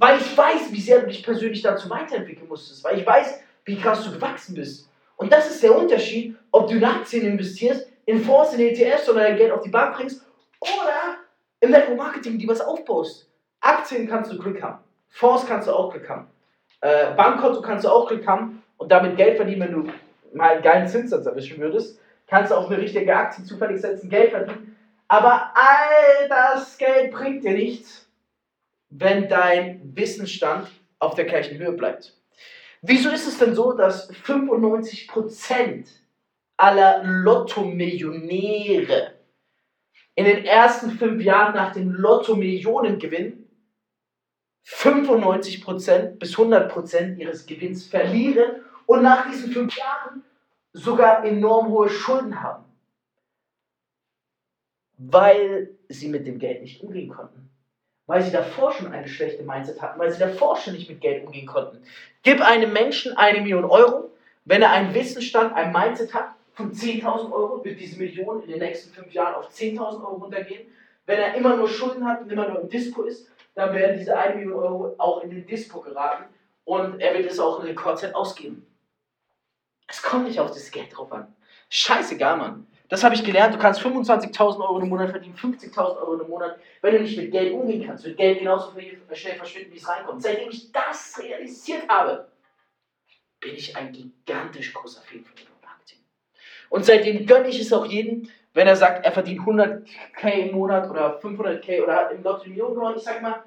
weil 0.00 0.18
ich 0.18 0.36
weiß, 0.36 0.72
wie 0.72 0.80
sehr 0.80 1.00
du 1.00 1.08
dich 1.08 1.22
persönlich 1.22 1.60
dazu 1.60 1.90
weiterentwickeln 1.90 2.48
musstest. 2.48 2.82
Weil 2.82 2.98
ich 2.98 3.06
weiß, 3.06 3.38
wie 3.66 3.78
krass 3.78 4.02
du 4.02 4.10
gewachsen 4.10 4.54
bist. 4.54 4.88
Und 5.16 5.30
das 5.30 5.50
ist 5.50 5.62
der 5.62 5.76
Unterschied, 5.76 6.36
ob 6.50 6.68
du 6.68 6.76
in 6.76 6.84
Aktien 6.84 7.26
investierst, 7.26 7.86
in 8.06 8.24
Fonds, 8.24 8.54
in 8.54 8.60
ETFs 8.60 9.08
oder 9.10 9.20
dein 9.20 9.36
Geld 9.36 9.52
auf 9.52 9.60
die 9.60 9.68
Bank 9.68 9.94
bringst 9.94 10.24
oder 10.58 11.18
im 11.60 11.70
Network 11.70 11.98
Marketing 11.98 12.38
die 12.38 12.48
was 12.48 12.62
aufbaust. 12.62 13.28
Aktien 13.60 14.08
kannst 14.08 14.32
du 14.32 14.38
Glück 14.38 14.62
haben. 14.62 14.78
Fonds 15.10 15.46
kannst 15.46 15.68
du 15.68 15.72
auch 15.72 15.92
Glück 15.92 16.08
haben. 16.08 16.28
Äh, 16.80 17.12
Bankkonto 17.14 17.60
kannst 17.60 17.84
du 17.84 17.90
auch 17.90 18.08
Glück 18.08 18.26
haben 18.26 18.62
und 18.78 18.90
damit 18.90 19.18
Geld 19.18 19.36
verdienen, 19.36 19.60
wenn 19.60 19.72
du 19.72 19.92
mal 20.32 20.52
einen 20.52 20.62
geilen 20.62 20.88
Zinssatz 20.88 21.26
erwischen 21.26 21.58
würdest. 21.58 22.00
Kannst 22.26 22.52
du 22.52 22.56
auf 22.56 22.68
eine 22.68 22.78
richtige 22.78 23.14
Aktie 23.14 23.44
zufällig 23.44 23.82
setzen, 23.82 24.08
Geld 24.08 24.30
verdienen. 24.30 24.76
Aber 25.08 25.50
all 25.54 26.28
das 26.28 26.78
Geld 26.78 27.10
bringt 27.10 27.44
dir 27.44 27.52
nichts, 27.52 28.08
wenn 28.90 29.28
dein 29.28 29.96
Wissensstand 29.96 30.68
auf 30.98 31.14
der 31.14 31.24
gleichen 31.24 31.58
Höhe 31.58 31.72
bleibt. 31.72 32.14
Wieso 32.82 33.10
ist 33.10 33.26
es 33.26 33.38
denn 33.38 33.54
so, 33.54 33.72
dass 33.72 34.12
95% 34.12 35.86
aller 36.56 37.02
Lotto-Millionäre 37.04 39.14
in 40.14 40.24
den 40.24 40.44
ersten 40.44 40.90
fünf 40.90 41.22
Jahren 41.22 41.54
nach 41.54 41.72
dem 41.72 41.92
Lotto-Millionengewinn 41.92 43.46
95% 44.66 46.18
bis 46.18 46.36
100% 46.36 47.16
ihres 47.16 47.46
Gewinns 47.46 47.86
verlieren 47.86 48.62
und 48.86 49.02
nach 49.02 49.30
diesen 49.30 49.52
fünf 49.52 49.76
Jahren 49.76 50.22
sogar 50.72 51.24
enorm 51.24 51.68
hohe 51.68 51.88
Schulden 51.88 52.42
haben? 52.42 52.64
Weil 54.98 55.70
sie 55.88 56.08
mit 56.08 56.26
dem 56.26 56.38
Geld 56.38 56.62
nicht 56.62 56.82
umgehen 56.82 57.08
konnten 57.08 57.49
weil 58.10 58.22
sie 58.22 58.32
davor 58.32 58.72
schon 58.72 58.92
eine 58.92 59.06
schlechte 59.06 59.44
Mindset 59.44 59.80
hatten, 59.80 60.00
weil 60.00 60.10
sie 60.10 60.18
davor 60.18 60.56
schon 60.56 60.72
nicht 60.72 60.90
mit 60.90 61.00
Geld 61.00 61.24
umgehen 61.24 61.46
konnten. 61.46 61.80
Gib 62.24 62.40
einem 62.40 62.72
Menschen 62.72 63.16
eine 63.16 63.40
Million 63.40 63.64
Euro, 63.64 64.10
wenn 64.44 64.62
er 64.62 64.72
einen 64.72 64.92
Wissensstand, 64.94 65.54
ein 65.54 65.70
Mindset 65.70 66.12
hat 66.12 66.34
von 66.54 66.72
10.000 66.72 67.30
Euro, 67.30 67.64
wird 67.64 67.78
diese 67.78 68.00
Million 68.00 68.42
in 68.42 68.50
den 68.50 68.58
nächsten 68.58 68.92
fünf 68.92 69.12
Jahren 69.12 69.36
auf 69.36 69.48
10.000 69.50 69.78
Euro 70.04 70.16
runtergehen. 70.16 70.66
Wenn 71.06 71.20
er 71.20 71.34
immer 71.34 71.54
nur 71.54 71.68
Schulden 71.68 72.04
hat 72.04 72.22
und 72.22 72.32
immer 72.32 72.48
nur 72.48 72.60
im 72.62 72.68
Dispo 72.68 73.04
ist, 73.04 73.30
dann 73.54 73.72
werden 73.74 73.96
diese 73.96 74.18
eine 74.18 74.34
Million 74.34 74.58
Euro 74.58 74.94
auch 74.98 75.22
in 75.22 75.30
den 75.30 75.46
Dispo 75.46 75.80
geraten 75.80 76.24
und 76.64 76.98
er 76.98 77.16
wird 77.16 77.30
es 77.30 77.38
auch 77.38 77.60
in 77.60 77.66
Rekordzeit 77.66 78.16
ausgeben. 78.16 78.66
Es 79.86 80.02
kommt 80.02 80.24
nicht 80.24 80.40
auf 80.40 80.50
das 80.50 80.68
Geld 80.72 80.96
drauf 80.96 81.12
an. 81.12 81.32
Scheißegal, 81.68 82.36
Mann. 82.38 82.66
Das 82.90 83.04
habe 83.04 83.14
ich 83.14 83.22
gelernt. 83.22 83.54
Du 83.54 83.58
kannst 83.58 83.80
25.000 83.80 84.60
Euro 84.60 84.80
im 84.80 84.88
Monat 84.88 85.10
verdienen, 85.10 85.36
50.000 85.36 85.78
Euro 85.78 86.20
im 86.20 86.28
Monat, 86.28 86.58
wenn 86.82 86.94
du 86.96 87.00
nicht 87.02 87.16
mit 87.16 87.30
Geld 87.30 87.54
umgehen 87.54 87.86
kannst. 87.86 88.04
Wird 88.04 88.16
Geld 88.16 88.40
genauso 88.40 88.72
schnell 89.12 89.36
verschwinden, 89.36 89.72
wie 89.72 89.76
es 89.76 89.88
reinkommt. 89.88 90.20
Seitdem 90.20 90.50
ich 90.50 90.72
das 90.72 91.18
realisiert 91.22 91.88
habe, 91.88 92.28
bin 93.38 93.54
ich 93.54 93.76
ein 93.76 93.92
gigantisch 93.92 94.74
großer 94.74 95.02
Fan 95.02 95.24
von 95.24 95.34
Marketing. 95.62 96.00
Und 96.68 96.84
seitdem 96.84 97.26
gönne 97.26 97.48
ich 97.48 97.60
es 97.60 97.72
auch 97.72 97.86
jedem, 97.86 98.28
wenn 98.54 98.66
er 98.66 98.74
sagt, 98.74 99.06
er 99.06 99.12
verdient 99.12 99.40
100k 99.40 100.28
im 100.28 100.56
Monat 100.56 100.90
oder 100.90 101.20
500k 101.20 101.84
oder 101.84 101.94
hat 101.94 102.12
im 102.12 102.24
Lotto 102.24 102.48
Millionen 102.48 102.74
gewonnen. 102.74 102.96
Ich 102.96 103.04
sage 103.04 103.20
mal, 103.20 103.44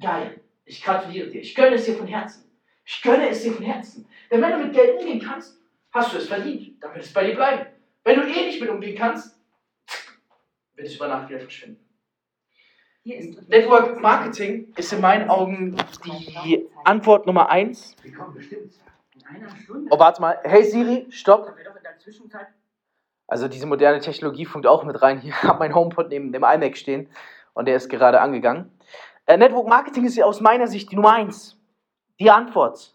geil, 0.00 0.40
ich 0.64 0.82
gratuliere 0.82 1.28
dir. 1.28 1.40
Ich 1.40 1.54
gönne 1.54 1.76
es 1.76 1.84
dir 1.84 1.94
von 1.94 2.08
Herzen. 2.08 2.50
Ich 2.84 3.00
gönne 3.02 3.28
es 3.28 3.44
dir 3.44 3.52
von 3.52 3.64
Herzen. 3.64 4.08
Denn 4.32 4.42
wenn 4.42 4.50
du 4.50 4.66
mit 4.66 4.72
Geld 4.72 4.98
umgehen 4.98 5.20
kannst, 5.20 5.61
hast 5.92 6.12
du 6.12 6.18
es 6.18 6.28
verdient. 6.28 6.82
Dann 6.82 6.94
wird 6.94 7.04
es 7.04 7.12
bei 7.12 7.24
dir 7.24 7.34
bleiben. 7.34 7.66
Wenn 8.04 8.20
du 8.20 8.26
eh 8.26 8.46
nicht 8.46 8.60
mit 8.60 8.70
umgehen 8.70 8.96
kannst, 8.96 9.38
wird 10.74 10.88
es 10.88 10.96
über 10.96 11.08
Nacht 11.08 11.28
wieder 11.28 11.40
verschwinden. 11.40 11.80
Network 13.04 14.00
Marketing 14.00 14.72
ist 14.76 14.92
in 14.92 15.00
meinen 15.00 15.28
Augen 15.28 15.76
die 16.44 16.68
Antwort 16.84 17.26
Nummer 17.26 17.50
eins. 17.50 17.96
Oh, 19.90 19.98
warte 19.98 20.20
mal. 20.20 20.38
Hey 20.44 20.62
Siri, 20.64 21.06
stopp. 21.10 21.52
Also 23.26 23.48
diese 23.48 23.66
moderne 23.66 24.00
Technologie 24.00 24.44
funkt 24.44 24.66
auch 24.66 24.84
mit 24.84 25.00
rein. 25.02 25.20
Hier 25.20 25.42
habe 25.42 25.58
mein 25.60 25.74
HomePod 25.74 26.10
neben 26.10 26.32
dem 26.32 26.44
iMac 26.44 26.76
stehen 26.76 27.08
und 27.54 27.66
der 27.66 27.76
ist 27.76 27.88
gerade 27.88 28.20
angegangen. 28.20 28.70
Äh, 29.26 29.36
Network 29.36 29.68
Marketing 29.68 30.04
ist 30.04 30.20
aus 30.22 30.40
meiner 30.40 30.66
Sicht 30.66 30.92
die 30.92 30.96
Nummer 30.96 31.12
eins. 31.12 31.58
Die 32.20 32.30
Antwort. 32.30 32.94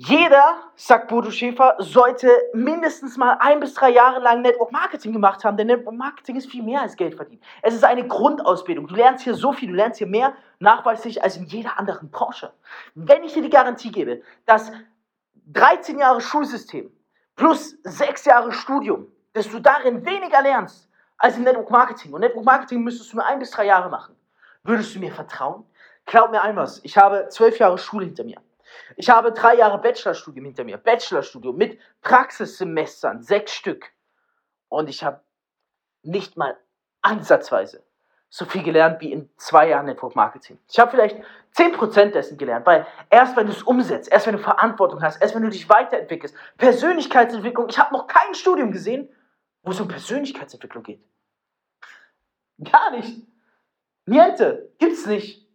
Jeder, 0.00 0.58
sagt 0.76 1.08
Bodo 1.08 1.32
Schäfer, 1.32 1.74
sollte 1.80 2.30
mindestens 2.54 3.16
mal 3.16 3.36
ein 3.40 3.58
bis 3.58 3.74
drei 3.74 3.90
Jahre 3.90 4.20
lang 4.20 4.42
Network 4.42 4.70
Marketing 4.70 5.12
gemacht 5.12 5.44
haben, 5.44 5.56
denn 5.56 5.66
Network 5.66 5.96
Marketing 5.96 6.36
ist 6.36 6.48
viel 6.48 6.62
mehr 6.62 6.82
als 6.82 6.94
Geld 6.94 7.16
verdienen. 7.16 7.42
Es 7.62 7.74
ist 7.74 7.82
eine 7.82 8.06
Grundausbildung. 8.06 8.86
Du 8.86 8.94
lernst 8.94 9.24
hier 9.24 9.34
so 9.34 9.52
viel, 9.52 9.70
du 9.70 9.74
lernst 9.74 9.98
hier 9.98 10.06
mehr 10.06 10.34
nachweislich 10.60 11.20
als 11.20 11.36
in 11.36 11.46
jeder 11.46 11.76
anderen 11.80 12.12
Branche. 12.12 12.52
Wenn 12.94 13.24
ich 13.24 13.32
dir 13.32 13.42
die 13.42 13.50
Garantie 13.50 13.90
gebe, 13.90 14.22
dass 14.46 14.70
13 15.46 15.98
Jahre 15.98 16.20
Schulsystem 16.20 16.92
plus 17.34 17.76
6 17.82 18.24
Jahre 18.26 18.52
Studium, 18.52 19.08
dass 19.32 19.50
du 19.50 19.58
darin 19.58 20.06
weniger 20.06 20.42
lernst 20.42 20.88
als 21.16 21.36
im 21.36 21.42
Network 21.42 21.70
Marketing 21.70 22.12
und 22.12 22.20
Network 22.20 22.44
Marketing 22.44 22.84
müsstest 22.84 23.12
du 23.12 23.16
nur 23.16 23.26
ein 23.26 23.40
bis 23.40 23.50
drei 23.50 23.66
Jahre 23.66 23.90
machen, 23.90 24.14
würdest 24.62 24.94
du 24.94 25.00
mir 25.00 25.10
vertrauen? 25.10 25.64
Glaub 26.06 26.30
mir 26.30 26.40
einmal, 26.40 26.70
ich 26.84 26.96
habe 26.96 27.26
zwölf 27.30 27.58
Jahre 27.58 27.78
Schule 27.78 28.06
hinter 28.06 28.22
mir. 28.22 28.40
Ich 28.96 29.10
habe 29.10 29.32
drei 29.32 29.56
Jahre 29.56 29.78
Bachelorstudium 29.78 30.46
hinter 30.46 30.64
mir. 30.64 30.78
Bachelorstudium 30.78 31.56
mit 31.56 31.78
Praxissemestern, 32.02 33.22
sechs 33.22 33.52
Stück. 33.52 33.92
Und 34.68 34.88
ich 34.88 35.04
habe 35.04 35.20
nicht 36.02 36.36
mal 36.36 36.56
ansatzweise 37.02 37.82
so 38.30 38.44
viel 38.44 38.62
gelernt 38.62 39.00
wie 39.00 39.12
in 39.12 39.30
zwei 39.36 39.68
Jahren 39.70 39.86
Network 39.86 40.14
Marketing. 40.14 40.58
Ich 40.68 40.78
habe 40.78 40.90
vielleicht 40.90 41.16
10% 41.56 42.10
dessen 42.10 42.36
gelernt, 42.36 42.66
weil 42.66 42.86
erst 43.08 43.36
wenn 43.36 43.46
du 43.46 43.52
es 43.52 43.62
umsetzt, 43.62 44.12
erst 44.12 44.26
wenn 44.26 44.36
du 44.36 44.42
Verantwortung 44.42 45.02
hast, 45.02 45.20
erst 45.22 45.34
wenn 45.34 45.42
du 45.42 45.48
dich 45.48 45.68
weiterentwickelst, 45.68 46.36
Persönlichkeitsentwicklung, 46.58 47.68
ich 47.68 47.78
habe 47.78 47.94
noch 47.94 48.06
kein 48.06 48.34
Studium 48.34 48.70
gesehen, 48.70 49.08
wo 49.62 49.70
es 49.70 49.80
um 49.80 49.88
Persönlichkeitsentwicklung 49.88 50.82
geht. 50.82 51.02
Gar 52.62 52.90
nicht. 52.90 53.26
Niente. 54.04 54.72
Gibt's 54.78 55.06
nicht. 55.06 55.46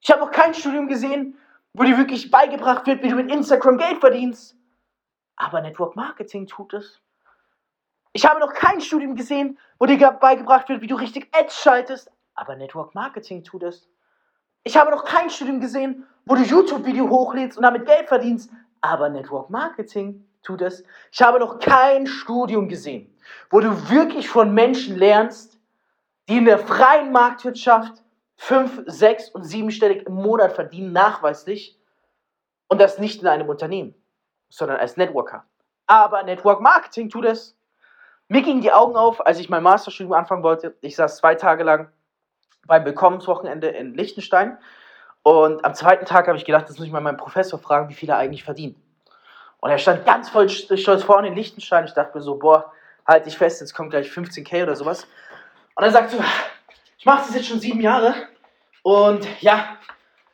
Ich 0.00 0.10
habe 0.10 0.20
noch 0.20 0.30
kein 0.30 0.54
Studium 0.54 0.86
gesehen, 0.88 1.36
wo 1.78 1.84
dir 1.84 1.96
wirklich 1.96 2.30
beigebracht 2.30 2.86
wird, 2.86 3.02
wie 3.02 3.08
du 3.08 3.14
mit 3.14 3.30
Instagram 3.30 3.78
Geld 3.78 4.00
verdienst. 4.00 4.56
Aber 5.36 5.60
Network 5.60 5.94
Marketing 5.94 6.48
tut 6.48 6.74
es. 6.74 7.00
Ich 8.12 8.26
habe 8.26 8.40
noch 8.40 8.52
kein 8.52 8.80
Studium 8.80 9.14
gesehen, 9.14 9.58
wo 9.78 9.86
dir 9.86 10.10
beigebracht 10.10 10.68
wird, 10.68 10.80
wie 10.80 10.88
du 10.88 10.96
richtig 10.96 11.28
Ads 11.32 11.62
schaltest. 11.62 12.10
Aber 12.34 12.56
Network 12.56 12.96
Marketing 12.96 13.44
tut 13.44 13.62
es. 13.62 13.88
Ich 14.64 14.76
habe 14.76 14.90
noch 14.90 15.04
kein 15.04 15.30
Studium 15.30 15.60
gesehen, 15.60 16.04
wo 16.26 16.34
du 16.34 16.42
YouTube-Video 16.42 17.08
hochlädst 17.08 17.56
und 17.56 17.62
damit 17.62 17.86
Geld 17.86 18.08
verdienst. 18.08 18.50
Aber 18.80 19.08
Network 19.08 19.48
Marketing 19.48 20.26
tut 20.42 20.62
es. 20.62 20.82
Ich 21.12 21.22
habe 21.22 21.38
noch 21.38 21.60
kein 21.60 22.08
Studium 22.08 22.68
gesehen, 22.68 23.14
wo 23.50 23.60
du 23.60 23.88
wirklich 23.88 24.28
von 24.28 24.52
Menschen 24.52 24.96
lernst, 24.96 25.60
die 26.28 26.38
in 26.38 26.44
der 26.44 26.58
freien 26.58 27.12
Marktwirtschaft 27.12 28.02
fünf, 28.38 28.82
sechs 28.86 29.28
und 29.28 29.42
siebenstellig 29.42 30.06
im 30.06 30.14
Monat 30.14 30.52
verdienen, 30.52 30.92
nachweislich. 30.92 31.76
Und 32.68 32.80
das 32.80 32.98
nicht 32.98 33.20
in 33.20 33.28
einem 33.28 33.48
Unternehmen, 33.48 33.94
sondern 34.48 34.78
als 34.78 34.96
Networker. 34.96 35.44
Aber 35.86 36.22
Network 36.22 36.60
Marketing 36.60 37.10
tut 37.10 37.24
es. 37.24 37.58
Mir 38.28 38.42
gingen 38.42 38.60
die 38.60 38.72
Augen 38.72 38.94
auf, 38.94 39.26
als 39.26 39.38
ich 39.38 39.48
mein 39.48 39.62
Masterstudium 39.62 40.12
anfangen 40.12 40.42
wollte. 40.42 40.76
Ich 40.82 40.96
saß 40.96 41.16
zwei 41.16 41.34
Tage 41.34 41.64
lang 41.64 41.90
beim 42.66 42.84
Willkommenswochenende 42.84 43.68
in 43.68 43.94
Liechtenstein. 43.94 44.58
Und 45.22 45.64
am 45.64 45.74
zweiten 45.74 46.04
Tag 46.04 46.28
habe 46.28 46.38
ich 46.38 46.44
gedacht, 46.44 46.68
das 46.68 46.78
muss 46.78 46.86
ich 46.86 46.92
mal 46.92 47.00
meinen 47.00 47.16
Professor 47.16 47.58
fragen, 47.58 47.88
wie 47.88 47.94
viel 47.94 48.10
er 48.10 48.18
eigentlich 48.18 48.44
verdient. 48.44 48.76
Und 49.60 49.70
er 49.70 49.78
stand 49.78 50.06
ganz 50.06 50.28
voll 50.28 50.48
stolz 50.48 51.02
vorne 51.02 51.28
in 51.28 51.34
Liechtenstein. 51.34 51.86
Ich 51.86 51.94
dachte 51.94 52.16
mir 52.16 52.22
so, 52.22 52.36
boah, 52.36 52.72
halt 53.06 53.26
dich 53.26 53.36
fest, 53.36 53.60
jetzt 53.60 53.74
kommt 53.74 53.90
gleich 53.90 54.08
15k 54.08 54.62
oder 54.62 54.76
sowas. 54.76 55.06
Und 55.74 55.84
er 55.84 55.90
sagt 55.90 56.10
so, 56.10 56.18
ich 56.98 57.06
mache 57.06 57.26
das 57.26 57.34
jetzt 57.34 57.48
schon 57.48 57.60
sieben 57.60 57.80
Jahre 57.80 58.14
und 58.82 59.26
ja, 59.40 59.78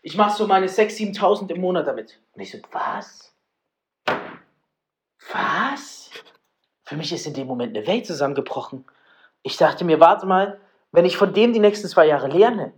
ich 0.02 0.16
mache 0.16 0.37
so 0.37 0.47
meine 0.47 0.66
6.000, 0.66 1.18
7.000 1.18 1.50
im 1.50 1.61
Monat 1.61 1.87
damit. 1.87 2.21
Und 2.33 2.42
ich 2.42 2.50
so, 2.50 2.59
was? 2.73 3.35
Was? 5.33 6.11
Für 6.85 6.97
mich 6.97 7.12
ist 7.12 7.26
in 7.26 7.35
dem 7.35 7.47
Moment 7.47 7.76
eine 7.76 7.87
Welt 7.87 8.06
zusammengebrochen. 8.06 8.85
Ich 9.42 9.56
dachte 9.56 9.85
mir, 9.85 10.00
warte 10.00 10.26
mal, 10.26 10.61
wenn 10.92 11.04
ich 11.04 11.16
von 11.16 11.33
dem 11.33 11.52
die 11.52 11.61
nächsten 11.61 11.88
zwei 11.88 12.06
Jahre 12.06 12.28
lerne 12.28 12.73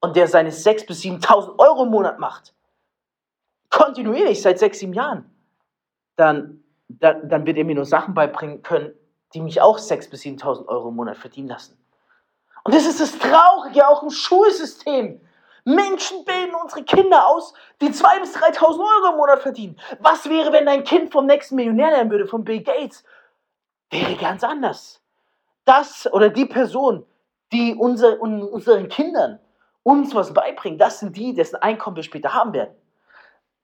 und 0.00 0.16
der 0.16 0.26
seine 0.26 0.50
6.000 0.50 0.86
bis 0.86 1.00
7.000 1.02 1.58
Euro 1.58 1.84
im 1.84 1.90
Monat 1.90 2.18
macht, 2.18 2.54
kontinuierlich 3.70 4.42
seit 4.42 4.58
sechs, 4.58 4.80
sieben 4.80 4.92
Jahren, 4.92 5.30
dann, 6.16 6.62
dann, 6.88 7.28
dann 7.28 7.46
wird 7.46 7.56
er 7.56 7.64
mir 7.64 7.74
nur 7.74 7.84
Sachen 7.84 8.14
beibringen 8.14 8.62
können, 8.62 8.92
die 9.32 9.40
mich 9.40 9.60
auch 9.60 9.78
6.000 9.78 10.10
bis 10.10 10.22
7.000 10.22 10.66
Euro 10.66 10.88
im 10.88 10.96
Monat 10.96 11.16
verdienen 11.16 11.48
lassen. 11.48 11.78
Und 12.64 12.74
das 12.74 12.86
ist 12.86 13.00
das 13.00 13.18
Traurige 13.18 13.88
auch 13.88 14.02
im 14.02 14.10
Schulsystem. 14.10 15.20
Menschen 15.64 16.24
bilden 16.24 16.54
unsere 16.54 16.82
Kinder 16.84 17.26
aus, 17.26 17.54
die 17.80 17.88
2.000 17.88 18.20
bis 18.20 18.36
3.000 18.36 18.78
Euro 18.78 19.12
im 19.12 19.16
Monat 19.16 19.40
verdienen. 19.40 19.78
Was 20.00 20.28
wäre, 20.28 20.52
wenn 20.52 20.66
dein 20.66 20.84
Kind 20.84 21.12
vom 21.12 21.26
nächsten 21.26 21.56
Millionär 21.56 21.90
lernen 21.90 22.10
würde, 22.10 22.26
von 22.26 22.44
Bill 22.44 22.62
Gates? 22.62 23.04
Wäre 23.90 24.14
ganz 24.16 24.42
anders. 24.44 25.02
Das 25.64 26.10
oder 26.12 26.30
die 26.30 26.46
Person, 26.46 27.04
die 27.52 27.74
unser, 27.74 28.20
unseren 28.20 28.88
Kindern 28.88 29.38
uns 29.82 30.14
was 30.14 30.32
beibringt, 30.32 30.80
das 30.80 31.00
sind 31.00 31.16
die, 31.16 31.34
dessen 31.34 31.56
Einkommen 31.56 31.96
wir 31.96 32.02
später 32.02 32.34
haben 32.34 32.52
werden. 32.52 32.74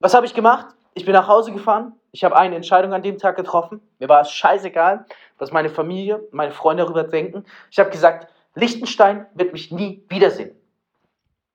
Was 0.00 0.14
habe 0.14 0.26
ich 0.26 0.34
gemacht? 0.34 0.66
Ich 0.94 1.04
bin 1.04 1.14
nach 1.14 1.28
Hause 1.28 1.52
gefahren. 1.52 1.94
Ich 2.10 2.24
habe 2.24 2.36
eine 2.36 2.56
Entscheidung 2.56 2.94
an 2.94 3.02
dem 3.02 3.18
Tag 3.18 3.36
getroffen. 3.36 3.80
Mir 3.98 4.08
war 4.08 4.22
es 4.22 4.30
scheißegal, 4.30 5.04
was 5.38 5.52
meine 5.52 5.68
Familie, 5.68 6.26
meine 6.30 6.52
Freunde 6.52 6.84
darüber 6.84 7.04
denken. 7.04 7.44
Ich 7.70 7.78
habe 7.78 7.90
gesagt, 7.90 8.28
Liechtenstein 8.56 9.26
wird 9.34 9.52
mich 9.52 9.70
nie 9.70 10.04
wiedersehen. 10.08 10.56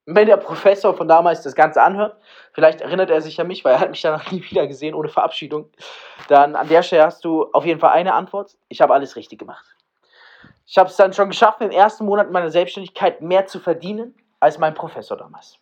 wenn 0.06 0.28
der 0.28 0.38
Professor 0.38 0.96
von 0.96 1.08
damals 1.08 1.42
das 1.42 1.56
Ganze 1.56 1.82
anhört, 1.82 2.18
vielleicht 2.54 2.82
erinnert 2.82 3.10
er 3.10 3.22
sich 3.22 3.40
an 3.40 3.48
mich, 3.48 3.64
weil 3.64 3.74
er 3.74 3.80
hat 3.80 3.92
mich 3.92 4.02
danach 4.02 4.32
nie 4.32 4.44
wieder 4.44 4.68
gesehen, 4.68 4.96
ohne 4.96 5.10
Verabschiedung, 5.10 5.70
dann 6.28 6.56
an 6.56 6.68
der 6.68 6.84
Stelle 6.84 7.04
hast 7.06 7.24
du 7.24 7.46
auf 7.52 7.66
jeden 7.66 7.80
Fall 7.80 7.92
eine 7.92 8.14
Antwort. 8.14 8.58
Ich 8.68 8.82
habe 8.82 8.94
alles 8.94 9.16
richtig 9.16 9.40
gemacht. 9.40 9.66
Ich 10.66 10.78
habe 10.78 10.90
es 10.90 10.96
dann 10.96 11.14
schon 11.14 11.30
geschafft, 11.30 11.62
im 11.62 11.72
ersten 11.72 12.06
Monat 12.06 12.32
meiner 12.32 12.50
Selbstständigkeit 12.50 13.22
mehr 13.22 13.46
zu 13.46 13.60
verdienen 13.60 14.16
als 14.40 14.58
mein 14.58 14.74
Professor 14.74 15.18
damals. 15.18 15.58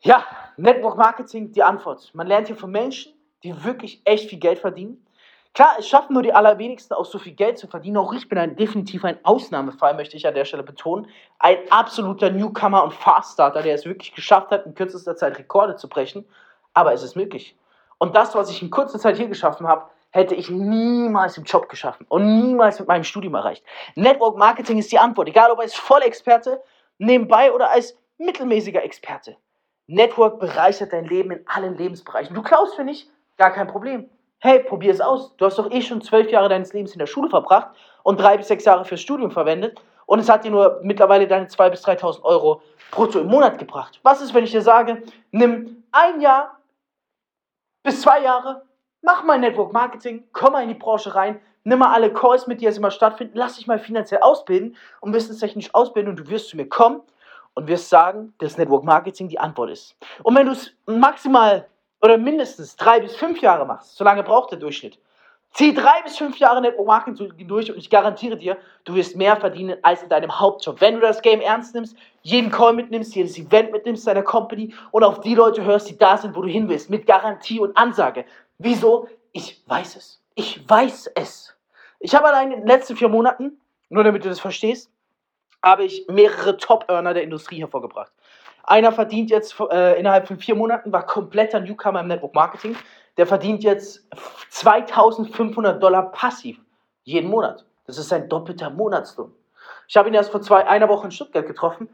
Ja, 0.00 0.24
Network 0.56 0.96
Marketing, 0.96 1.52
die 1.52 1.62
Antwort. 1.62 2.10
Man 2.14 2.26
lernt 2.26 2.48
hier 2.48 2.56
von 2.56 2.70
Menschen, 2.70 3.12
die 3.42 3.64
wirklich 3.64 4.02
echt 4.04 4.28
viel 4.28 4.38
Geld 4.38 4.58
verdienen. 4.58 5.04
Klar, 5.54 5.76
es 5.78 5.86
schaffen 5.86 6.14
nur 6.14 6.22
die 6.22 6.32
allerwenigsten, 6.32 6.94
auch 6.94 7.04
so 7.04 7.18
viel 7.18 7.34
Geld 7.34 7.58
zu 7.58 7.66
verdienen. 7.66 7.98
Auch 7.98 8.14
ich 8.14 8.26
bin 8.26 8.38
ein, 8.38 8.56
definitiv 8.56 9.04
ein 9.04 9.22
Ausnahmefall, 9.22 9.94
möchte 9.94 10.16
ich 10.16 10.26
an 10.26 10.34
der 10.34 10.46
Stelle 10.46 10.62
betonen. 10.62 11.08
Ein 11.38 11.58
absoluter 11.68 12.30
Newcomer 12.30 12.82
und 12.82 12.94
Fast-Starter, 12.94 13.60
der 13.60 13.74
es 13.74 13.84
wirklich 13.84 14.14
geschafft 14.14 14.50
hat, 14.50 14.64
in 14.64 14.74
kürzester 14.74 15.14
Zeit 15.14 15.38
Rekorde 15.38 15.76
zu 15.76 15.90
brechen. 15.90 16.26
Aber 16.72 16.94
es 16.94 17.02
ist 17.02 17.16
möglich. 17.16 17.54
Und 17.98 18.16
das, 18.16 18.34
was 18.34 18.50
ich 18.50 18.62
in 18.62 18.70
kurzer 18.70 18.98
Zeit 18.98 19.18
hier 19.18 19.28
geschaffen 19.28 19.68
habe, 19.68 19.90
hätte 20.10 20.34
ich 20.34 20.48
niemals 20.48 21.36
im 21.36 21.44
Job 21.44 21.68
geschaffen 21.68 22.06
und 22.08 22.40
niemals 22.40 22.78
mit 22.78 22.88
meinem 22.88 23.04
Studium 23.04 23.34
erreicht. 23.34 23.64
Network 23.94 24.36
Marketing 24.38 24.78
ist 24.78 24.90
die 24.90 24.98
Antwort, 24.98 25.28
egal 25.28 25.50
ob 25.50 25.58
als 25.58 25.74
Vollexperte, 25.74 26.62
nebenbei 26.98 27.52
oder 27.52 27.70
als 27.70 27.98
mittelmäßiger 28.18 28.82
Experte. 28.82 29.36
Network 29.86 30.40
bereichert 30.40 30.92
dein 30.92 31.04
Leben 31.04 31.30
in 31.30 31.44
allen 31.46 31.76
Lebensbereichen. 31.76 32.34
Du 32.34 32.42
klaust 32.42 32.74
für 32.74 32.84
nicht, 32.84 33.10
gar 33.36 33.50
kein 33.50 33.66
Problem. 33.66 34.08
Hey, 34.44 34.58
probier 34.58 34.90
es 34.90 35.00
aus. 35.00 35.36
Du 35.36 35.44
hast 35.44 35.56
doch 35.56 35.70
eh 35.70 35.80
schon 35.80 36.02
zwölf 36.02 36.28
Jahre 36.28 36.48
deines 36.48 36.72
Lebens 36.72 36.92
in 36.92 36.98
der 36.98 37.06
Schule 37.06 37.30
verbracht 37.30 37.68
und 38.02 38.18
drei 38.18 38.36
bis 38.36 38.48
sechs 38.48 38.64
Jahre 38.64 38.84
fürs 38.84 39.00
Studium 39.00 39.30
verwendet 39.30 39.80
und 40.06 40.18
es 40.18 40.28
hat 40.28 40.42
dir 40.42 40.50
nur 40.50 40.80
mittlerweile 40.82 41.28
deine 41.28 41.46
2.000 41.46 41.70
bis 41.70 41.84
3.000 41.86 42.22
Euro 42.24 42.60
brutto 42.90 43.20
im 43.20 43.28
Monat 43.28 43.60
gebracht. 43.60 44.00
Was 44.02 44.20
ist, 44.20 44.34
wenn 44.34 44.42
ich 44.42 44.50
dir 44.50 44.60
sage, 44.60 45.04
nimm 45.30 45.84
ein 45.92 46.20
Jahr 46.20 46.58
bis 47.84 48.02
zwei 48.02 48.20
Jahre, 48.20 48.62
mach 49.00 49.22
mal 49.22 49.38
Network 49.38 49.72
Marketing, 49.72 50.24
komm 50.32 50.54
mal 50.54 50.64
in 50.64 50.70
die 50.70 50.74
Branche 50.74 51.14
rein, 51.14 51.40
nimm 51.62 51.78
mal 51.78 51.94
alle 51.94 52.12
Calls 52.12 52.48
mit, 52.48 52.60
die 52.60 52.64
jetzt 52.64 52.78
immer 52.78 52.90
stattfinden, 52.90 53.38
lass 53.38 53.58
dich 53.58 53.68
mal 53.68 53.78
finanziell 53.78 54.22
ausbilden 54.22 54.76
und 55.00 55.14
wissenstechnisch 55.14 55.72
ausbilden 55.72 56.10
und 56.10 56.16
du 56.18 56.28
wirst 56.28 56.48
zu 56.48 56.56
mir 56.56 56.68
kommen 56.68 57.00
und 57.54 57.68
wirst 57.68 57.88
sagen, 57.88 58.34
dass 58.38 58.58
Network 58.58 58.82
Marketing 58.82 59.28
die 59.28 59.38
Antwort 59.38 59.70
ist. 59.70 59.94
Und 60.24 60.34
wenn 60.34 60.46
du 60.46 60.52
es 60.52 60.74
maximal 60.86 61.68
oder 62.02 62.18
mindestens 62.18 62.76
drei 62.76 63.00
bis 63.00 63.16
fünf 63.16 63.40
Jahre 63.40 63.64
machst, 63.64 63.96
so 63.96 64.04
lange 64.04 64.22
braucht 64.22 64.50
der 64.50 64.58
Durchschnitt, 64.58 64.98
zieh 65.52 65.72
drei 65.72 66.02
bis 66.02 66.18
fünf 66.18 66.36
Jahre 66.38 66.60
Network 66.60 66.86
Marketing 66.86 67.46
durch 67.46 67.70
und 67.70 67.78
ich 67.78 67.88
garantiere 67.88 68.36
dir, 68.36 68.56
du 68.84 68.94
wirst 68.94 69.16
mehr 69.16 69.36
verdienen 69.36 69.78
als 69.82 70.02
in 70.02 70.08
deinem 70.08 70.38
Hauptjob. 70.38 70.80
Wenn 70.80 70.94
du 70.94 71.00
das 71.00 71.22
Game 71.22 71.40
ernst 71.40 71.74
nimmst, 71.74 71.96
jeden 72.22 72.50
Call 72.50 72.72
mitnimmst, 72.72 73.14
jedes 73.14 73.38
Event 73.38 73.72
mitnimmst 73.72 74.06
deiner 74.06 74.22
Company 74.22 74.74
und 74.90 75.04
auf 75.04 75.20
die 75.20 75.34
Leute 75.34 75.64
hörst, 75.64 75.88
die 75.88 75.96
da 75.96 76.16
sind, 76.18 76.34
wo 76.34 76.42
du 76.42 76.48
hin 76.48 76.68
willst, 76.68 76.90
mit 76.90 77.06
Garantie 77.06 77.60
und 77.60 77.76
Ansage. 77.76 78.24
Wieso? 78.58 79.08
Ich 79.32 79.62
weiß 79.66 79.96
es. 79.96 80.20
Ich 80.34 80.68
weiß 80.68 81.12
es. 81.14 81.54
Ich 82.00 82.14
habe 82.14 82.26
allein 82.26 82.50
in 82.50 82.60
den 82.60 82.66
letzten 82.66 82.96
vier 82.96 83.08
Monaten, 83.08 83.60
nur 83.88 84.02
damit 84.02 84.24
du 84.24 84.28
das 84.28 84.40
verstehst, 84.40 84.90
habe 85.62 85.84
ich 85.84 86.06
mehrere 86.08 86.56
Top-Earner 86.56 87.14
der 87.14 87.22
Industrie 87.22 87.60
hervorgebracht. 87.60 88.10
Einer 88.64 88.92
verdient 88.92 89.30
jetzt 89.30 89.58
äh, 89.70 89.98
innerhalb 89.98 90.28
von 90.28 90.38
vier 90.38 90.54
Monaten, 90.54 90.92
war 90.92 91.06
kompletter 91.06 91.60
Newcomer 91.60 92.00
im 92.00 92.08
Network 92.08 92.34
Marketing. 92.34 92.76
Der 93.16 93.26
verdient 93.26 93.62
jetzt 93.62 94.06
2500 94.50 95.82
Dollar 95.82 96.12
passiv 96.12 96.58
jeden 97.02 97.28
Monat. 97.28 97.66
Das 97.86 97.98
ist 97.98 98.08
sein 98.08 98.28
doppelter 98.28 98.70
Monatslohn. 98.70 99.32
Ich 99.88 99.96
habe 99.96 100.08
ihn 100.08 100.14
erst 100.14 100.30
vor 100.30 100.40
zwei, 100.40 100.66
einer 100.66 100.88
Woche 100.88 101.06
in 101.06 101.10
Stuttgart 101.10 101.46
getroffen. 101.46 101.88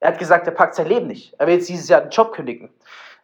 Er 0.00 0.12
hat 0.12 0.18
gesagt, 0.18 0.46
er 0.46 0.52
packt 0.52 0.74
sein 0.74 0.86
Leben 0.86 1.06
nicht. 1.06 1.34
Er 1.38 1.46
will 1.46 1.54
jetzt 1.54 1.68
dieses 1.68 1.88
Jahr 1.88 2.02
den 2.02 2.10
Job 2.10 2.32
kündigen. 2.32 2.70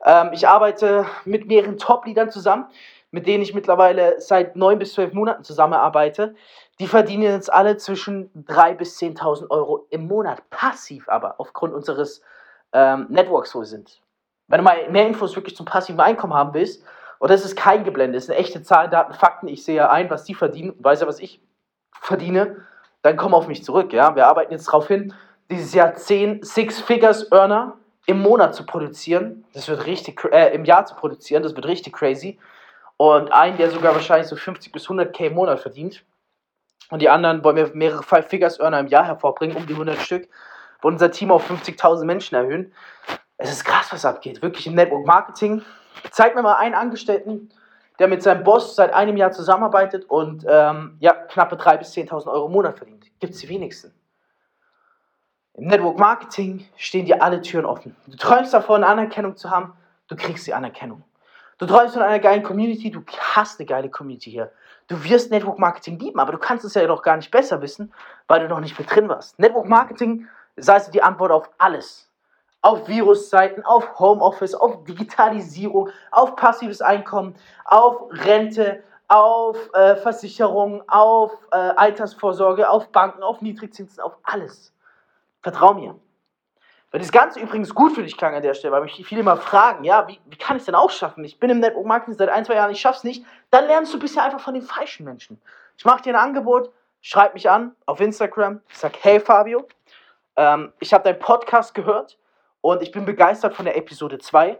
Ähm, 0.04 0.30
ich 0.32 0.48
arbeite 0.48 1.06
mit 1.24 1.46
mehreren 1.46 1.78
Top-Leadern 1.78 2.30
zusammen, 2.30 2.66
mit 3.10 3.26
denen 3.26 3.42
ich 3.42 3.54
mittlerweile 3.54 4.20
seit 4.20 4.56
neun 4.56 4.78
bis 4.78 4.94
zwölf 4.94 5.12
Monaten 5.12 5.44
zusammenarbeite. 5.44 6.34
Die 6.78 6.86
verdienen 6.86 7.22
jetzt 7.22 7.52
alle 7.52 7.76
zwischen 7.76 8.30
3.000 8.46 8.74
bis 8.74 8.98
10.000 8.98 9.50
Euro 9.50 9.86
im 9.90 10.06
Monat. 10.06 10.48
Passiv 10.50 11.08
aber, 11.08 11.34
aufgrund 11.38 11.74
unseres 11.74 12.22
ähm, 12.72 13.06
Networks 13.08 13.54
wo 13.54 13.64
sind. 13.64 14.00
Wenn 14.48 14.58
du 14.58 14.64
mal 14.64 14.90
mehr 14.90 15.06
Infos 15.06 15.36
wirklich 15.36 15.56
zum 15.56 15.66
passiven 15.66 16.00
Einkommen 16.00 16.34
haben 16.34 16.54
willst, 16.54 16.82
und 17.18 17.30
das 17.30 17.44
ist 17.44 17.54
kein 17.54 17.84
Geblende, 17.84 18.16
das 18.16 18.26
sind 18.26 18.34
echte 18.34 18.62
Zahlen, 18.62 18.90
Daten, 18.90 19.12
Fakten, 19.12 19.48
ich 19.48 19.64
sehe 19.64 19.76
ja 19.76 19.90
ein, 19.90 20.08
was 20.08 20.24
die 20.24 20.34
verdienen, 20.34 20.74
weiß 20.78 21.02
ja, 21.02 21.06
was 21.06 21.20
ich 21.20 21.40
verdiene, 21.92 22.56
dann 23.02 23.16
komm 23.16 23.34
auf 23.34 23.46
mich 23.46 23.62
zurück. 23.62 23.92
Ja? 23.92 24.16
Wir 24.16 24.26
arbeiten 24.26 24.52
jetzt 24.52 24.68
darauf 24.68 24.88
hin, 24.88 25.12
dieses 25.50 25.74
Jahr 25.74 25.94
10 25.94 26.42
Six-Figures-Earner 26.42 27.76
im 28.06 28.22
Monat 28.22 28.54
zu 28.54 28.64
produzieren. 28.64 29.44
Das 29.52 29.68
wird 29.68 29.86
richtig, 29.86 30.24
äh, 30.32 30.54
im 30.54 30.64
Jahr 30.64 30.86
zu 30.86 30.94
produzieren. 30.94 31.42
Das 31.42 31.54
wird 31.54 31.66
richtig 31.66 31.92
crazy. 31.92 32.38
Und 32.96 33.32
einen, 33.32 33.56
der 33.56 33.70
sogar 33.70 33.94
wahrscheinlich 33.94 34.28
so 34.28 34.36
50 34.36 34.72
bis 34.72 34.88
100k 34.88 35.26
im 35.26 35.34
Monat 35.34 35.60
verdient. 35.60 36.04
Und 36.90 37.00
die 37.02 37.08
anderen 37.08 37.42
wollen 37.44 37.56
wir 37.56 37.70
mehrere 37.74 38.02
Five 38.02 38.28
Figures 38.28 38.58
Earner 38.60 38.80
im 38.80 38.88
Jahr 38.88 39.04
hervorbringen, 39.04 39.56
um 39.56 39.66
die 39.66 39.72
100 39.72 39.98
Stück. 39.98 40.28
Wollen 40.82 40.94
unser 40.94 41.10
Team 41.10 41.30
auf 41.30 41.50
50.000 41.50 42.04
Menschen 42.04 42.34
erhöhen. 42.34 42.72
Es 43.36 43.50
ist 43.50 43.64
krass, 43.64 43.92
was 43.92 44.04
abgeht. 44.04 44.42
Wirklich 44.42 44.66
im 44.66 44.74
Network 44.74 45.06
Marketing. 45.06 45.62
Zeig 46.10 46.34
mir 46.34 46.42
mal 46.42 46.56
einen 46.56 46.74
Angestellten, 46.74 47.50
der 47.98 48.08
mit 48.08 48.22
seinem 48.22 48.44
Boss 48.44 48.76
seit 48.76 48.92
einem 48.92 49.16
Jahr 49.16 49.32
zusammenarbeitet 49.32 50.04
und 50.04 50.44
ähm, 50.48 50.96
ja, 51.00 51.12
knappe 51.12 51.56
3.000 51.56 51.78
bis 51.78 51.92
10.000 51.92 52.26
Euro 52.28 52.46
im 52.46 52.52
Monat 52.52 52.78
verdient. 52.78 53.06
Gibt 53.18 53.34
es 53.34 53.40
die 53.40 53.48
wenigsten. 53.48 53.92
Im 55.54 55.66
Network 55.66 55.98
Marketing 55.98 56.66
stehen 56.76 57.04
dir 57.04 57.22
alle 57.22 57.42
Türen 57.42 57.66
offen. 57.66 57.94
Du 58.06 58.16
träumst 58.16 58.54
davon, 58.54 58.84
Anerkennung 58.84 59.36
zu 59.36 59.50
haben, 59.50 59.74
du 60.08 60.16
kriegst 60.16 60.46
die 60.46 60.54
Anerkennung. 60.54 61.02
Du 61.58 61.66
träumst 61.66 61.92
von 61.92 62.02
einer 62.02 62.18
geilen 62.18 62.42
Community, 62.42 62.90
du 62.90 63.02
hast 63.34 63.60
eine 63.60 63.66
geile 63.66 63.90
Community 63.90 64.30
hier. 64.30 64.50
Du 64.88 65.04
wirst 65.04 65.30
Network 65.30 65.58
Marketing 65.58 65.98
lieben, 65.98 66.18
aber 66.18 66.32
du 66.32 66.38
kannst 66.38 66.64
es 66.64 66.72
ja 66.72 66.86
noch 66.86 67.02
gar 67.02 67.16
nicht 67.16 67.30
besser 67.30 67.60
wissen, 67.60 67.92
weil 68.26 68.40
du 68.40 68.48
noch 68.48 68.60
nicht 68.60 68.78
mit 68.78 68.90
drin 68.90 69.10
warst. 69.10 69.38
Network 69.38 69.68
Marketing 69.68 70.26
sei 70.56 70.76
es 70.76 70.90
die 70.90 71.02
Antwort 71.02 71.32
auf 71.32 71.50
alles. 71.58 72.08
Auf 72.62 72.88
Viruszeiten, 72.88 73.64
auf 73.64 73.98
Homeoffice, 73.98 74.54
auf 74.54 74.84
Digitalisierung, 74.84 75.88
auf 76.10 76.36
passives 76.36 76.82
Einkommen, 76.82 77.34
auf 77.64 78.02
Rente, 78.10 78.82
auf 79.08 79.56
äh, 79.74 79.96
Versicherung, 79.96 80.82
auf 80.88 81.32
äh, 81.52 81.56
Altersvorsorge, 81.56 82.68
auf 82.68 82.88
Banken, 82.88 83.22
auf 83.22 83.40
Niedrigzinsen, 83.40 84.02
auf 84.02 84.16
alles. 84.22 84.72
Vertrau 85.42 85.74
mir. 85.74 85.96
Wenn 86.92 87.00
das 87.00 87.12
Ganze 87.12 87.40
übrigens 87.40 87.74
gut 87.74 87.94
für 87.94 88.02
dich 88.02 88.16
klang 88.16 88.34
an 88.34 88.42
der 88.42 88.54
Stelle, 88.54 88.72
weil 88.72 88.82
mich 88.82 89.04
viele 89.06 89.20
immer 89.20 89.36
fragen, 89.36 89.84
ja, 89.84 90.08
wie, 90.08 90.18
wie 90.26 90.36
kann 90.36 90.56
ich 90.56 90.62
es 90.62 90.66
denn 90.66 90.74
auch 90.74 90.90
schaffen? 90.90 91.24
Ich 91.24 91.38
bin 91.38 91.48
im 91.50 91.60
Network 91.60 91.86
Marketing 91.86 92.14
seit 92.14 92.28
ein, 92.28 92.44
zwei 92.44 92.54
Jahren, 92.54 92.72
ich 92.72 92.80
schaff's 92.80 93.04
nicht. 93.04 93.24
Dann 93.50 93.66
lernst 93.66 93.94
du 93.94 93.98
bisher 93.98 94.24
einfach 94.24 94.40
von 94.40 94.54
den 94.54 94.62
falschen 94.62 95.04
Menschen. 95.04 95.40
Ich 95.76 95.84
mache 95.84 96.02
dir 96.02 96.10
ein 96.14 96.20
Angebot, 96.20 96.72
schreib 97.00 97.34
mich 97.34 97.48
an 97.48 97.76
auf 97.86 98.00
Instagram, 98.00 98.60
sag, 98.72 98.92
hey 99.02 99.20
Fabio, 99.20 99.66
ähm, 100.36 100.72
ich 100.80 100.92
habe 100.92 101.04
deinen 101.04 101.18
Podcast 101.18 101.74
gehört 101.74 102.18
und 102.60 102.82
ich 102.82 102.92
bin 102.92 103.04
begeistert 103.04 103.54
von 103.54 103.64
der 103.64 103.76
Episode 103.76 104.18
2. 104.18 104.58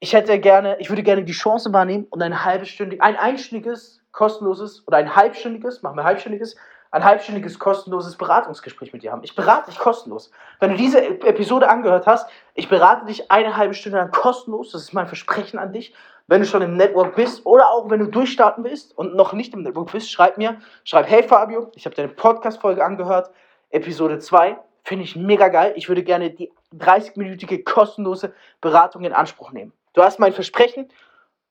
Ich 0.00 0.12
hätte 0.12 0.38
gerne, 0.38 0.78
ich 0.78 0.90
würde 0.90 1.02
gerne 1.02 1.24
die 1.24 1.32
Chance 1.32 1.72
wahrnehmen 1.72 2.06
und 2.10 2.22
ein 2.22 2.44
halbstündiges, 2.44 3.02
ein 3.02 3.16
einstündiges, 3.16 4.00
kostenloses 4.12 4.86
oder 4.86 4.98
ein 4.98 5.16
halbstündiges, 5.16 5.82
machen 5.82 5.96
wir 5.96 6.04
halbstündiges, 6.04 6.56
ein 6.90 7.04
halbstündiges 7.04 7.58
kostenloses 7.58 8.16
Beratungsgespräch 8.16 8.92
mit 8.92 9.02
dir 9.02 9.12
haben. 9.12 9.22
Ich 9.22 9.34
berate 9.34 9.70
dich 9.70 9.78
kostenlos. 9.78 10.30
Wenn 10.60 10.70
du 10.70 10.76
diese 10.76 11.04
Episode 11.26 11.68
angehört 11.68 12.06
hast, 12.06 12.30
ich 12.54 12.68
berate 12.68 13.06
dich 13.06 13.30
eine 13.30 13.56
halbe 13.56 13.74
Stunde 13.74 13.98
lang 13.98 14.10
kostenlos. 14.10 14.72
Das 14.72 14.82
ist 14.82 14.94
mein 14.94 15.06
Versprechen 15.06 15.58
an 15.58 15.72
dich. 15.72 15.94
Wenn 16.28 16.40
du 16.40 16.46
schon 16.46 16.62
im 16.62 16.76
Network 16.76 17.16
bist 17.16 17.44
oder 17.46 17.70
auch 17.70 17.90
wenn 17.90 18.00
du 18.00 18.06
durchstarten 18.06 18.64
willst 18.64 18.96
und 18.96 19.14
noch 19.14 19.32
nicht 19.32 19.52
im 19.54 19.62
Network 19.62 19.92
bist, 19.92 20.10
schreib 20.10 20.38
mir. 20.38 20.60
Schreib, 20.84 21.08
hey 21.08 21.22
Fabio, 21.22 21.70
ich 21.74 21.84
habe 21.86 21.96
deine 21.96 22.08
Podcast-Folge 22.08 22.84
angehört, 22.84 23.30
Episode 23.70 24.18
2. 24.18 24.58
Finde 24.88 25.04
ich 25.04 25.16
mega 25.16 25.48
geil. 25.48 25.74
Ich 25.76 25.90
würde 25.90 26.02
gerne 26.02 26.30
die 26.30 26.50
30-minütige 26.74 27.62
kostenlose 27.62 28.32
Beratung 28.62 29.04
in 29.04 29.12
Anspruch 29.12 29.52
nehmen. 29.52 29.74
Du 29.92 30.02
hast 30.02 30.18
mein 30.18 30.32
Versprechen, 30.32 30.88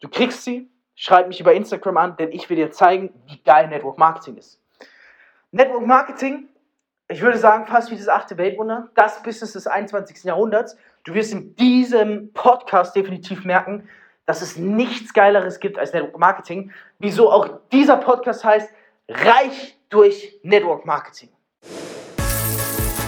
du 0.02 0.10
kriegst 0.10 0.44
sie. 0.44 0.68
Schreib 0.96 1.28
mich 1.28 1.40
über 1.40 1.54
Instagram 1.54 1.98
an, 1.98 2.18
denn 2.18 2.32
ich 2.32 2.50
will 2.50 2.58
dir 2.58 2.72
zeigen, 2.72 3.14
wie 3.28 3.38
geil 3.44 3.68
Network 3.68 4.00
Marketing 4.00 4.38
ist. 4.38 4.60
Network 5.52 5.86
Marketing, 5.86 6.48
ich 7.10 7.22
würde 7.22 7.38
sagen, 7.38 7.68
fast 7.68 7.92
wie 7.92 7.96
das 7.96 8.08
achte 8.08 8.40
Weltwunder, 8.40 8.90
das 8.96 9.22
Business 9.22 9.54
des 9.54 9.68
21. 9.68 10.24
Jahrhunderts. 10.24 10.76
Du 11.04 11.14
wirst 11.14 11.32
in 11.32 11.56
diesem 11.58 12.34
Podcast 12.34 12.96
definitiv 12.96 13.46
merken, 13.46 13.88
dass 14.26 14.42
es 14.42 14.58
nichts 14.58 15.14
Geileres 15.14 15.60
gibt 15.60 15.78
als 15.78 15.94
Network 15.94 16.18
Marketing. 16.18 16.72
Wieso 16.98 17.32
auch 17.32 17.60
dieser 17.72 17.98
Podcast 17.98 18.44
heißt 18.44 18.74
Reich 19.08 19.78
durch 19.90 20.40
Network 20.42 20.88
Marketing. 20.88 21.30